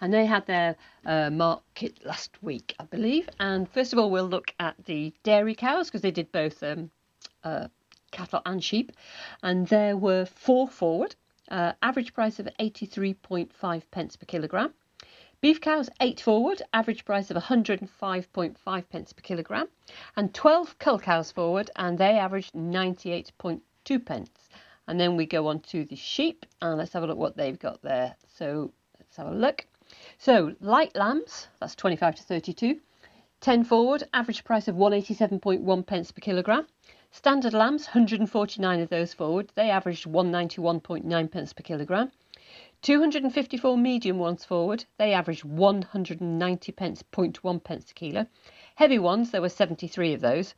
And 0.00 0.12
they 0.12 0.26
had 0.26 0.44
their 0.46 0.74
uh, 1.06 1.30
market 1.30 2.04
last 2.04 2.42
week, 2.42 2.74
I 2.80 2.84
believe. 2.86 3.28
And 3.38 3.70
first 3.70 3.92
of 3.92 4.00
all, 4.00 4.10
we'll 4.10 4.28
look 4.28 4.52
at 4.58 4.74
the 4.86 5.14
dairy 5.22 5.54
cows 5.54 5.86
because 5.86 6.00
they 6.00 6.10
did 6.10 6.32
both 6.32 6.60
um, 6.64 6.90
uh, 7.44 7.68
cattle 8.10 8.42
and 8.44 8.64
sheep. 8.64 8.90
And 9.44 9.68
there 9.68 9.96
were 9.96 10.24
four 10.24 10.66
forward, 10.66 11.14
uh, 11.48 11.74
average 11.80 12.12
price 12.12 12.40
of 12.40 12.48
83.5 12.58 13.82
pence 13.92 14.16
per 14.16 14.26
kilogram. 14.26 14.74
Beef 15.42 15.60
cows, 15.60 15.90
eight 16.00 16.20
forward, 16.20 16.62
average 16.72 17.04
price 17.04 17.28
of 17.28 17.36
105.5 17.36 18.88
pence 18.88 19.12
per 19.12 19.22
kilogram, 19.22 19.66
and 20.14 20.32
12 20.32 20.78
cull 20.78 21.00
cows 21.00 21.32
forward, 21.32 21.68
and 21.74 21.98
they 21.98 22.16
averaged 22.16 22.54
98.2 22.54 24.06
pence. 24.06 24.30
And 24.86 25.00
then 25.00 25.16
we 25.16 25.26
go 25.26 25.48
on 25.48 25.58
to 25.62 25.84
the 25.84 25.96
sheep, 25.96 26.46
and 26.60 26.78
let's 26.78 26.92
have 26.92 27.02
a 27.02 27.08
look 27.08 27.18
what 27.18 27.36
they've 27.36 27.58
got 27.58 27.82
there. 27.82 28.14
So 28.28 28.72
let's 29.00 29.16
have 29.16 29.26
a 29.26 29.34
look. 29.34 29.66
So 30.16 30.54
light 30.60 30.94
lambs, 30.94 31.48
that's 31.58 31.74
25 31.74 32.14
to 32.14 32.22
32. 32.22 32.78
10 33.40 33.64
forward, 33.64 34.04
average 34.14 34.44
price 34.44 34.68
of 34.68 34.76
187.1 34.76 35.84
pence 35.84 36.12
per 36.12 36.20
kilogram. 36.20 36.68
Standard 37.10 37.52
lambs, 37.52 37.86
149 37.86 38.80
of 38.80 38.88
those 38.90 39.12
forward, 39.12 39.50
they 39.56 39.70
averaged 39.70 40.06
191.9 40.06 41.32
pence 41.32 41.52
per 41.52 41.64
kilogram. 41.64 42.12
254 42.82 43.78
medium 43.78 44.18
ones 44.18 44.44
forward, 44.44 44.84
they 44.98 45.12
averaged 45.12 45.44
190 45.44 46.72
pence, 46.72 47.04
0.1 47.12 47.62
pence 47.62 47.88
a 47.92 47.94
kilo. 47.94 48.26
Heavy 48.74 48.98
ones, 48.98 49.30
there 49.30 49.40
were 49.40 49.48
73 49.48 50.14
of 50.14 50.20
those. 50.20 50.56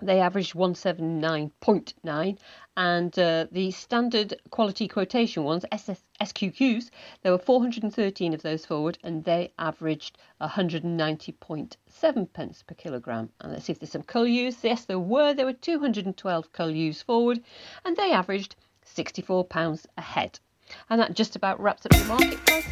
They 0.00 0.20
averaged 0.20 0.54
179.9, 0.54 2.38
and 2.78 3.18
uh, 3.18 3.46
the 3.52 3.70
standard 3.72 4.40
quality 4.48 4.88
quotation 4.88 5.44
ones, 5.44 5.66
SS, 5.70 6.02
SQQs, 6.22 6.88
there 7.20 7.32
were 7.32 7.38
413 7.38 8.32
of 8.32 8.40
those 8.40 8.64
forward, 8.64 8.96
and 9.04 9.22
they 9.22 9.52
averaged 9.58 10.16
190.7 10.40 12.32
pence 12.32 12.62
per 12.62 12.74
kilogram. 12.74 13.28
And 13.38 13.52
let's 13.52 13.66
see 13.66 13.72
if 13.72 13.78
there's 13.78 13.92
some 13.92 14.02
cull 14.04 14.26
ewes. 14.26 14.64
Yes, 14.64 14.86
there 14.86 14.98
were. 14.98 15.34
There 15.34 15.44
were 15.44 15.52
212 15.52 16.52
cull 16.52 16.70
ewes 16.70 17.02
forward, 17.02 17.42
and 17.84 17.94
they 17.98 18.12
averaged 18.12 18.56
64 18.86 19.44
pounds 19.44 19.86
a 19.98 20.00
head. 20.00 20.40
And 20.88 21.00
that 21.00 21.14
just 21.14 21.36
about 21.36 21.60
wraps 21.60 21.86
up 21.86 21.92
the 21.92 22.04
market 22.04 22.44
price. 22.46 22.66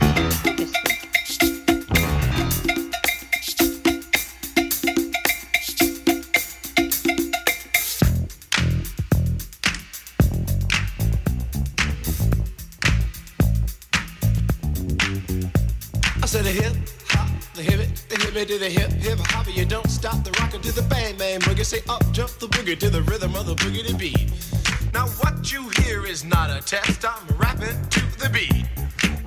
I 16.21 16.27
said 16.27 16.45
a 16.45 16.51
hip 16.51 16.77
hop 17.09 17.29
the 17.55 17.63
hip 17.63 17.81
it, 17.81 18.05
the 18.09 18.17
hip 18.17 18.37
it 18.37 18.49
to 18.49 18.59
the 18.59 18.69
hip 18.69 18.91
hip 18.91 19.19
hopper. 19.19 19.51
You 19.51 19.65
don't 19.65 19.89
stop 19.89 20.23
the 20.25 20.31
rocker 20.41 20.59
to 20.59 20.73
the 20.73 20.83
bang 20.83 21.17
bang 21.17 21.41
boogie. 21.41 21.65
Say 21.65 21.81
up 21.89 22.03
jump 22.13 22.31
the 22.39 22.47
boogie 22.49 22.79
to 22.79 22.91
the 22.91 23.03
rhythm 23.03 23.35
of 23.35 23.47
the 23.47 23.55
boogie 23.55 23.87
to 23.87 23.97
beat. 23.97 24.48
Now 24.95 25.07
what 25.21 25.53
you 25.53 25.69
hear 25.81 26.07
is 26.07 26.25
not 26.25 26.51
a 26.51 26.61
test. 26.65 27.05
I'm 27.05 27.27
rapping 27.37 27.81
to 27.91 28.01
the 28.19 28.29
beat, 28.31 28.67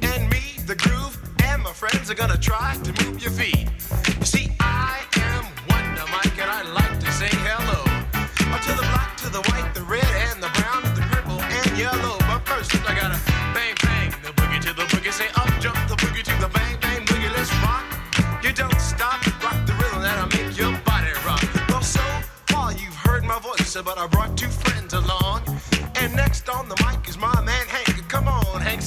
and 0.01 0.29
me, 0.29 0.57
the 0.65 0.75
groove, 0.75 1.17
and 1.43 1.63
my 1.63 1.71
friends 1.73 2.09
are 2.09 2.15
gonna 2.15 2.37
try 2.37 2.77
to 2.83 3.05
move 3.05 3.21
your 3.21 3.31
feet. 3.31 3.67
You 4.19 4.25
see, 4.25 4.50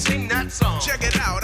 sing 0.05 0.29
that 0.29 0.53
song. 0.53 0.81
Check 0.81 1.03
it 1.03 1.17
out, 1.21 1.44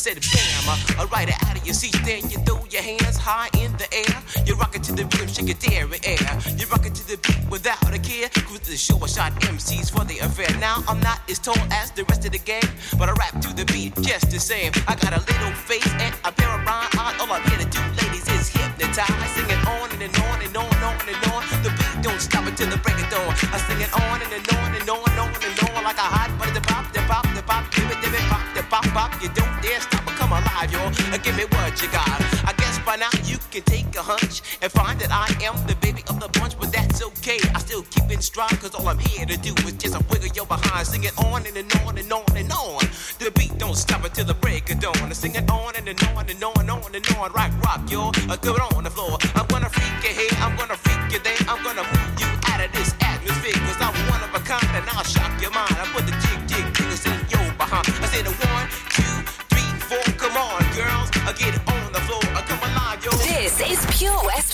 said 0.00 0.16
bam, 0.32 0.64
I 0.96 1.04
ride 1.12 1.28
it 1.28 1.36
out 1.44 1.58
of 1.58 1.66
your 1.66 1.74
seat. 1.74 1.92
Then 2.08 2.24
you 2.30 2.38
throw 2.48 2.64
your 2.70 2.80
hands 2.80 3.18
high 3.18 3.50
in 3.60 3.70
the 3.76 3.84
air. 3.92 4.16
You 4.46 4.54
rock 4.56 4.74
it 4.74 4.82
to 4.84 4.92
the 4.92 5.04
rhythm, 5.04 5.28
shake 5.28 5.52
your 5.52 5.60
dairy 5.60 6.00
air. 6.04 6.32
You 6.56 6.64
rock 6.72 6.86
it 6.86 6.94
to 6.96 7.04
the 7.04 7.18
beat 7.20 7.44
without 7.50 7.84
a 7.92 7.98
care. 7.98 8.30
Cruise 8.48 8.64
the 8.64 8.78
show, 8.78 8.96
I 9.04 9.06
shot 9.06 9.32
MCs 9.52 9.92
for 9.92 10.04
the 10.08 10.16
affair. 10.24 10.48
Now 10.58 10.82
I'm 10.88 11.00
not 11.00 11.20
as 11.28 11.38
tall 11.38 11.60
as 11.70 11.90
the 11.90 12.04
rest 12.04 12.24
of 12.24 12.32
the 12.32 12.38
gang, 12.38 12.64
but 12.96 13.10
I 13.10 13.12
rap 13.12 13.44
to 13.44 13.52
the 13.52 13.66
beat 13.68 13.92
just 14.00 14.30
the 14.30 14.40
same. 14.40 14.72
I 14.88 14.96
got 14.96 15.12
a 15.12 15.20
little 15.20 15.52
face 15.68 15.92
and 16.00 16.14
a 16.24 16.32
pair 16.32 16.48
of 16.48 16.64
rhyme 16.64 16.88
eyes. 16.96 17.20
All 17.20 17.28
I'm 17.28 17.44
here 17.52 17.60
to 17.60 17.68
do, 17.68 17.82
ladies, 18.00 18.24
is 18.32 18.48
hypnotize. 18.48 19.30
Singing 19.36 19.62
on 19.68 19.92
and, 19.92 20.00
and 20.00 20.16
on 20.16 20.40
and 20.40 20.56
on 20.56 20.64
and 20.64 20.84
on 20.88 20.96
and 21.12 21.22
on. 21.28 21.44
The 21.60 21.68
beat 21.76 21.96
don't 22.00 22.20
stop 22.20 22.48
until 22.48 22.72
the 22.72 22.80
break 22.80 22.96
of 23.04 23.08
dawn. 23.12 23.36
I 23.52 23.60
sing 23.68 23.80
it 23.84 23.92
on 23.92 24.16
and, 24.24 24.32
and 24.32 24.48
on 24.56 24.59
what 31.70 31.82
you 31.82 31.88
got. 31.90 32.20
I 32.50 32.52
guess 32.56 32.78
by 32.80 32.96
now 32.96 33.10
you 33.24 33.38
can 33.52 33.62
take 33.62 33.86
a 33.94 34.02
hunch 34.02 34.42
and 34.60 34.70
find 34.72 34.98
that 35.00 35.10
I 35.12 35.26
am 35.44 35.54
the 35.68 35.76
baby 35.76 36.02
of 36.08 36.18
the 36.18 36.28
bunch, 36.38 36.58
but 36.58 36.72
that's 36.72 37.02
okay. 37.02 37.38
I 37.54 37.58
still 37.60 37.82
keep 37.82 38.10
in 38.10 38.20
stride, 38.20 38.58
cause 38.60 38.74
all 38.74 38.88
I'm 38.88 38.98
here 38.98 39.24
to 39.26 39.36
do 39.36 39.54
is 39.68 39.74
just 39.74 39.94
a 39.94 40.02
wiggle 40.10 40.34
your 40.34 40.46
behind. 40.46 40.86
Sing 40.86 41.04
it 41.04 41.16
on 41.18 41.46
and, 41.46 41.56
and 41.56 41.70
on 41.86 41.96
and 41.96 42.12
on 42.12 42.24
and 42.34 42.50
on. 42.50 42.82
The 43.22 43.30
beat 43.38 43.56
don't 43.58 43.76
stop 43.76 44.04
until 44.04 44.24
the 44.24 44.34
break 44.34 44.70
of 44.72 44.80
dawn. 44.80 44.96
I 44.98 45.12
sing 45.12 45.34
it 45.36 45.48
on 45.48 45.76
and, 45.76 45.86
and 45.86 46.02
on 46.10 46.28
and 46.28 46.42
on 46.42 46.58
and 46.58 46.70
on 46.70 46.94
and 46.94 47.06
on. 47.16 47.32
Rock, 47.32 47.52
rock, 47.62 47.82
yo. 47.90 48.10
Uh, 48.28 48.36
Go 48.40 48.56
on 48.74 48.84
the 48.84 48.90
floor. 48.90 49.16
I'm 49.36 49.46
gonna 49.46 49.70
freak 49.70 50.02
you 50.02 50.14
here, 50.20 50.34
I'm 50.42 50.56
gonna 50.56 50.76
freak 50.76 51.12
you 51.12 51.20
there. 51.20 51.38
I'm 51.46 51.62
gonna 51.62 51.79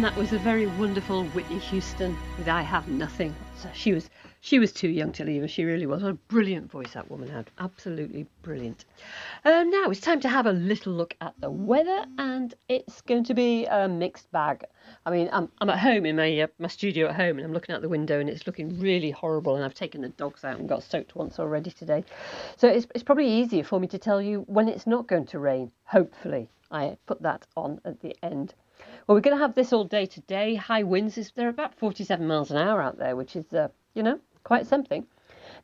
And 0.00 0.06
that 0.06 0.16
was 0.16 0.32
a 0.32 0.38
very 0.38 0.66
wonderful 0.66 1.24
Whitney 1.24 1.58
Houston 1.58 2.16
with 2.38 2.48
"I 2.48 2.62
Have 2.62 2.88
Nothing." 2.88 3.34
So 3.58 3.68
she 3.74 3.92
was 3.92 4.08
she 4.40 4.58
was 4.58 4.72
too 4.72 4.88
young 4.88 5.12
to 5.12 5.24
leave 5.24 5.42
us. 5.42 5.50
She 5.50 5.64
really 5.64 5.84
was. 5.84 6.02
What 6.02 6.12
a 6.12 6.14
brilliant 6.14 6.70
voice 6.70 6.94
that 6.94 7.10
woman 7.10 7.28
had. 7.28 7.50
Absolutely 7.58 8.26
brilliant. 8.40 8.86
Um, 9.44 9.68
now 9.68 9.90
it's 9.90 10.00
time 10.00 10.18
to 10.20 10.28
have 10.30 10.46
a 10.46 10.52
little 10.52 10.94
look 10.94 11.14
at 11.20 11.34
the 11.38 11.50
weather, 11.50 12.06
and 12.16 12.54
it's 12.70 13.02
going 13.02 13.24
to 13.24 13.34
be 13.34 13.66
a 13.66 13.88
mixed 13.88 14.32
bag. 14.32 14.64
I 15.04 15.10
mean, 15.10 15.28
I'm 15.34 15.52
I'm 15.60 15.68
at 15.68 15.78
home 15.78 16.06
in 16.06 16.16
my 16.16 16.40
uh, 16.40 16.46
my 16.58 16.68
studio 16.68 17.08
at 17.08 17.16
home, 17.16 17.36
and 17.36 17.44
I'm 17.44 17.52
looking 17.52 17.74
out 17.74 17.82
the 17.82 17.88
window, 17.90 18.20
and 18.20 18.30
it's 18.30 18.46
looking 18.46 18.80
really 18.80 19.10
horrible. 19.10 19.56
And 19.56 19.62
I've 19.66 19.74
taken 19.74 20.00
the 20.00 20.08
dogs 20.08 20.44
out 20.44 20.58
and 20.58 20.66
got 20.66 20.82
soaked 20.82 21.14
once 21.14 21.38
already 21.38 21.72
today, 21.72 22.04
so 22.56 22.68
it's 22.68 22.86
it's 22.94 23.04
probably 23.04 23.30
easier 23.30 23.64
for 23.64 23.78
me 23.78 23.86
to 23.88 23.98
tell 23.98 24.22
you 24.22 24.44
when 24.46 24.66
it's 24.66 24.86
not 24.86 25.08
going 25.08 25.26
to 25.26 25.38
rain. 25.38 25.70
Hopefully, 25.84 26.48
I 26.70 26.96
put 27.04 27.20
that 27.20 27.46
on 27.54 27.82
at 27.84 28.00
the 28.00 28.16
end. 28.22 28.54
Well, 29.10 29.16
we're 29.16 29.22
going 29.22 29.36
to 29.36 29.42
have 29.42 29.56
this 29.56 29.72
all 29.72 29.82
day 29.82 30.06
today. 30.06 30.54
High 30.54 30.84
winds, 30.84 31.18
is 31.18 31.32
they're 31.32 31.48
about 31.48 31.74
47 31.74 32.24
miles 32.24 32.52
an 32.52 32.58
hour 32.58 32.80
out 32.80 32.96
there, 32.96 33.16
which 33.16 33.34
is, 33.34 33.52
uh, 33.52 33.66
you 33.92 34.04
know, 34.04 34.20
quite 34.44 34.68
something. 34.68 35.04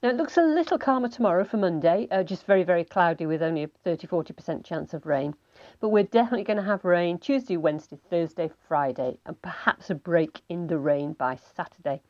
Now, 0.03 0.09
it 0.09 0.17
looks 0.17 0.37
a 0.37 0.43
little 0.43 0.79
calmer 0.79 1.09
tomorrow 1.09 1.45
for 1.45 1.57
Monday, 1.57 2.09
uh, 2.11 2.25
just 2.25 2.45
very, 2.45 2.65
very 2.65 2.83
cloudy 2.83 3.25
with 3.25 3.45
only 3.45 3.63
a 3.63 3.69
30 3.85 4.09
40% 4.09 4.65
chance 4.65 4.95
of 4.95 5.07
rain. 5.07 5.33
But 5.79 5.91
we're 5.91 6.03
definitely 6.03 6.43
going 6.43 6.57
to 6.57 6.65
have 6.65 6.85
rain 6.85 7.19
Tuesday, 7.21 7.57
Wednesday, 7.57 8.01
Thursday, 8.11 8.51
Friday, 8.67 9.21
and 9.27 9.41
perhaps 9.41 9.91
a 9.91 9.95
break 9.95 10.41
in 10.49 10.67
the 10.67 10.79
rain 10.79 11.13
by 11.13 11.39
Saturday. 11.55 12.03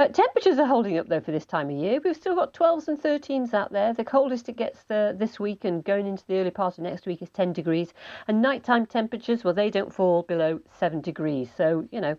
Uh, 0.00 0.08
temperatures 0.08 0.58
are 0.58 0.64
holding 0.64 0.96
up 0.96 1.08
though 1.08 1.20
for 1.20 1.30
this 1.30 1.44
time 1.44 1.68
of 1.68 1.76
year. 1.76 2.00
We've 2.02 2.16
still 2.16 2.34
got 2.34 2.54
12s 2.54 2.88
and 2.88 2.98
13s 2.98 3.52
out 3.52 3.70
there. 3.70 3.92
The 3.92 4.02
coldest 4.02 4.48
it 4.48 4.56
gets 4.56 4.90
uh, 4.90 5.12
this 5.14 5.38
week 5.38 5.66
and 5.66 5.84
going 5.84 6.06
into 6.06 6.24
the 6.26 6.36
early 6.36 6.50
part 6.50 6.78
of 6.78 6.84
next 6.84 7.04
week 7.04 7.20
is 7.20 7.28
10 7.28 7.52
degrees. 7.52 7.92
And 8.26 8.40
nighttime 8.40 8.86
temperatures, 8.86 9.44
well, 9.44 9.52
they 9.52 9.68
don't 9.68 9.92
fall 9.92 10.22
below 10.22 10.60
7 10.78 11.02
degrees. 11.02 11.50
So, 11.54 11.86
you 11.92 12.00
know, 12.00 12.16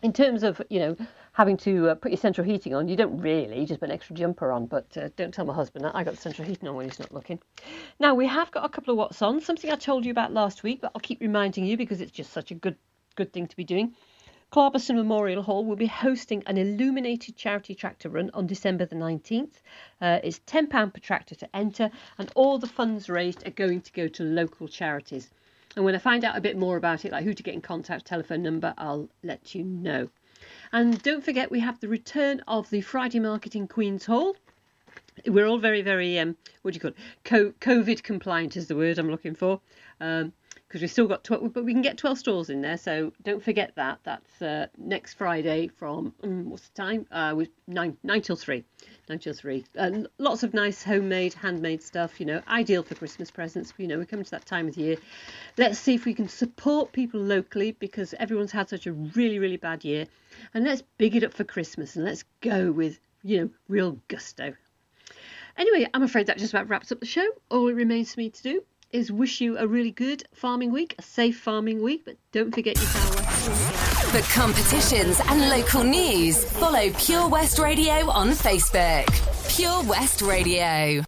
in 0.00 0.14
terms 0.14 0.42
of, 0.42 0.62
you 0.70 0.78
know, 0.78 0.96
having 1.34 1.58
to 1.58 1.90
uh, 1.90 1.96
put 1.96 2.12
your 2.12 2.16
central 2.16 2.46
heating 2.46 2.74
on, 2.74 2.88
you 2.88 2.96
don't 2.96 3.18
really, 3.18 3.60
you 3.60 3.66
just 3.66 3.80
put 3.80 3.90
an 3.90 3.94
extra 3.94 4.16
jumper 4.16 4.50
on. 4.50 4.64
But 4.64 4.96
uh, 4.96 5.10
don't 5.14 5.34
tell 5.34 5.44
my 5.44 5.52
husband 5.52 5.84
that. 5.84 5.94
I 5.94 6.04
got 6.04 6.14
the 6.14 6.20
central 6.20 6.48
heating 6.48 6.66
on 6.66 6.76
when 6.76 6.88
he's 6.88 6.98
not 6.98 7.12
looking. 7.12 7.38
Now, 8.00 8.14
we 8.14 8.26
have 8.26 8.50
got 8.52 8.64
a 8.64 8.70
couple 8.70 8.90
of 8.90 8.96
what's 8.96 9.20
on, 9.20 9.42
something 9.42 9.70
I 9.70 9.76
told 9.76 10.06
you 10.06 10.12
about 10.12 10.32
last 10.32 10.62
week, 10.62 10.80
but 10.80 10.92
I'll 10.94 11.02
keep 11.02 11.20
reminding 11.20 11.66
you 11.66 11.76
because 11.76 12.00
it's 12.00 12.10
just 12.10 12.32
such 12.32 12.50
a 12.52 12.54
good, 12.54 12.76
good 13.16 13.34
thing 13.34 13.48
to 13.48 13.56
be 13.56 13.64
doing. 13.64 13.94
Clarbeston 14.52 14.96
Memorial 14.96 15.42
Hall 15.42 15.64
will 15.64 15.76
be 15.76 15.86
hosting 15.86 16.42
an 16.44 16.58
illuminated 16.58 17.36
charity 17.36 17.74
tractor 17.74 18.10
run 18.10 18.30
on 18.34 18.46
December 18.46 18.84
the 18.84 18.94
19th. 18.94 19.62
Uh, 19.98 20.20
it's 20.22 20.40
£10 20.40 20.68
per 20.92 21.00
tractor 21.00 21.34
to 21.36 21.56
enter, 21.56 21.90
and 22.18 22.30
all 22.34 22.58
the 22.58 22.66
funds 22.66 23.08
raised 23.08 23.46
are 23.46 23.52
going 23.52 23.80
to 23.80 23.90
go 23.92 24.08
to 24.08 24.22
local 24.22 24.68
charities. 24.68 25.30
And 25.74 25.86
when 25.86 25.94
I 25.94 25.98
find 25.98 26.22
out 26.22 26.36
a 26.36 26.40
bit 26.42 26.58
more 26.58 26.76
about 26.76 27.06
it, 27.06 27.12
like 27.12 27.24
who 27.24 27.32
to 27.32 27.42
get 27.42 27.54
in 27.54 27.62
contact, 27.62 28.04
telephone 28.04 28.42
number, 28.42 28.74
I'll 28.76 29.08
let 29.22 29.54
you 29.54 29.64
know. 29.64 30.10
And 30.70 31.02
don't 31.02 31.24
forget, 31.24 31.50
we 31.50 31.60
have 31.60 31.80
the 31.80 31.88
return 31.88 32.42
of 32.46 32.68
the 32.68 32.82
Friday 32.82 33.20
market 33.20 33.56
in 33.56 33.66
Queen's 33.66 34.04
Hall. 34.04 34.36
We're 35.26 35.46
all 35.46 35.58
very, 35.58 35.80
very, 35.80 36.18
um, 36.18 36.36
what 36.60 36.74
do 36.74 36.76
you 36.76 36.80
call 36.80 36.90
it? 36.90 36.96
Co- 37.24 37.52
COVID 37.52 38.02
compliant 38.02 38.58
is 38.58 38.66
the 38.66 38.76
word 38.76 38.98
I'm 38.98 39.10
looking 39.10 39.34
for. 39.34 39.62
Um, 39.98 40.34
because 40.72 40.80
we've 40.80 40.90
still 40.90 41.06
got 41.06 41.22
12, 41.22 41.52
but 41.52 41.66
we 41.66 41.74
can 41.74 41.82
get 41.82 41.98
12 41.98 42.18
stalls 42.18 42.48
in 42.48 42.62
there, 42.62 42.78
so 42.78 43.12
don't 43.24 43.44
forget 43.44 43.72
that. 43.74 43.98
That's 44.04 44.40
uh, 44.40 44.68
next 44.78 45.14
Friday 45.18 45.68
from, 45.68 46.14
um, 46.24 46.48
what's 46.48 46.66
the 46.70 46.74
time? 46.82 47.06
Uh, 47.12 47.34
with 47.36 47.50
9, 47.66 47.94
9 48.02 48.22
till 48.22 48.36
3. 48.36 48.64
9 49.06 49.18
till 49.18 49.34
3. 49.34 49.64
Uh, 49.76 49.90
lots 50.16 50.42
of 50.42 50.54
nice 50.54 50.82
homemade, 50.82 51.34
handmade 51.34 51.82
stuff, 51.82 52.18
you 52.18 52.24
know, 52.24 52.40
ideal 52.48 52.82
for 52.82 52.94
Christmas 52.94 53.30
presents. 53.30 53.74
You 53.76 53.86
know, 53.86 53.98
we're 53.98 54.06
coming 54.06 54.24
to 54.24 54.30
that 54.30 54.46
time 54.46 54.66
of 54.66 54.74
the 54.74 54.80
year. 54.80 54.96
Let's 55.58 55.78
see 55.78 55.92
if 55.94 56.06
we 56.06 56.14
can 56.14 56.26
support 56.26 56.92
people 56.92 57.20
locally 57.20 57.72
because 57.72 58.14
everyone's 58.18 58.52
had 58.52 58.70
such 58.70 58.86
a 58.86 58.94
really, 58.94 59.38
really 59.38 59.58
bad 59.58 59.84
year. 59.84 60.06
And 60.54 60.64
let's 60.64 60.82
big 60.96 61.14
it 61.14 61.22
up 61.22 61.34
for 61.34 61.44
Christmas 61.44 61.96
and 61.96 62.06
let's 62.06 62.24
go 62.40 62.72
with, 62.72 62.98
you 63.22 63.42
know, 63.42 63.50
real 63.68 63.98
gusto. 64.08 64.54
Anyway, 65.58 65.86
I'm 65.92 66.02
afraid 66.02 66.28
that 66.28 66.38
just 66.38 66.54
about 66.54 66.70
wraps 66.70 66.90
up 66.90 67.00
the 67.00 67.04
show. 67.04 67.28
All 67.50 67.68
it 67.68 67.74
remains 67.74 68.14
for 68.14 68.20
me 68.20 68.30
to 68.30 68.42
do 68.42 68.62
is 68.92 69.10
wish 69.10 69.40
you 69.40 69.58
a 69.58 69.66
really 69.66 69.90
good 69.90 70.22
farming 70.34 70.70
week, 70.70 70.94
a 70.98 71.02
safe 71.02 71.38
farming 71.38 71.82
week, 71.82 72.04
but 72.04 72.16
don't 72.30 72.54
forget 72.54 72.76
your 72.76 72.86
Power. 72.86 73.22
For 74.12 74.32
competitions 74.32 75.20
and 75.28 75.48
local 75.48 75.82
news, 75.82 76.44
follow 76.44 76.90
Pure 76.98 77.28
West 77.28 77.58
Radio 77.58 78.10
on 78.10 78.30
Facebook. 78.30 79.06
Pure 79.56 79.84
West 79.84 80.22
Radio. 80.22 81.02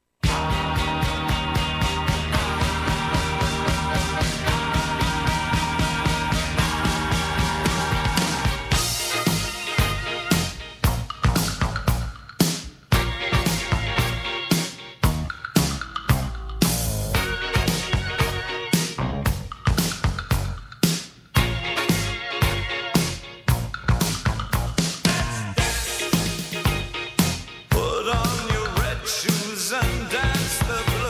and 29.83 30.11
dance 30.11 30.59
the 30.59 30.83
blues. 30.87 31.04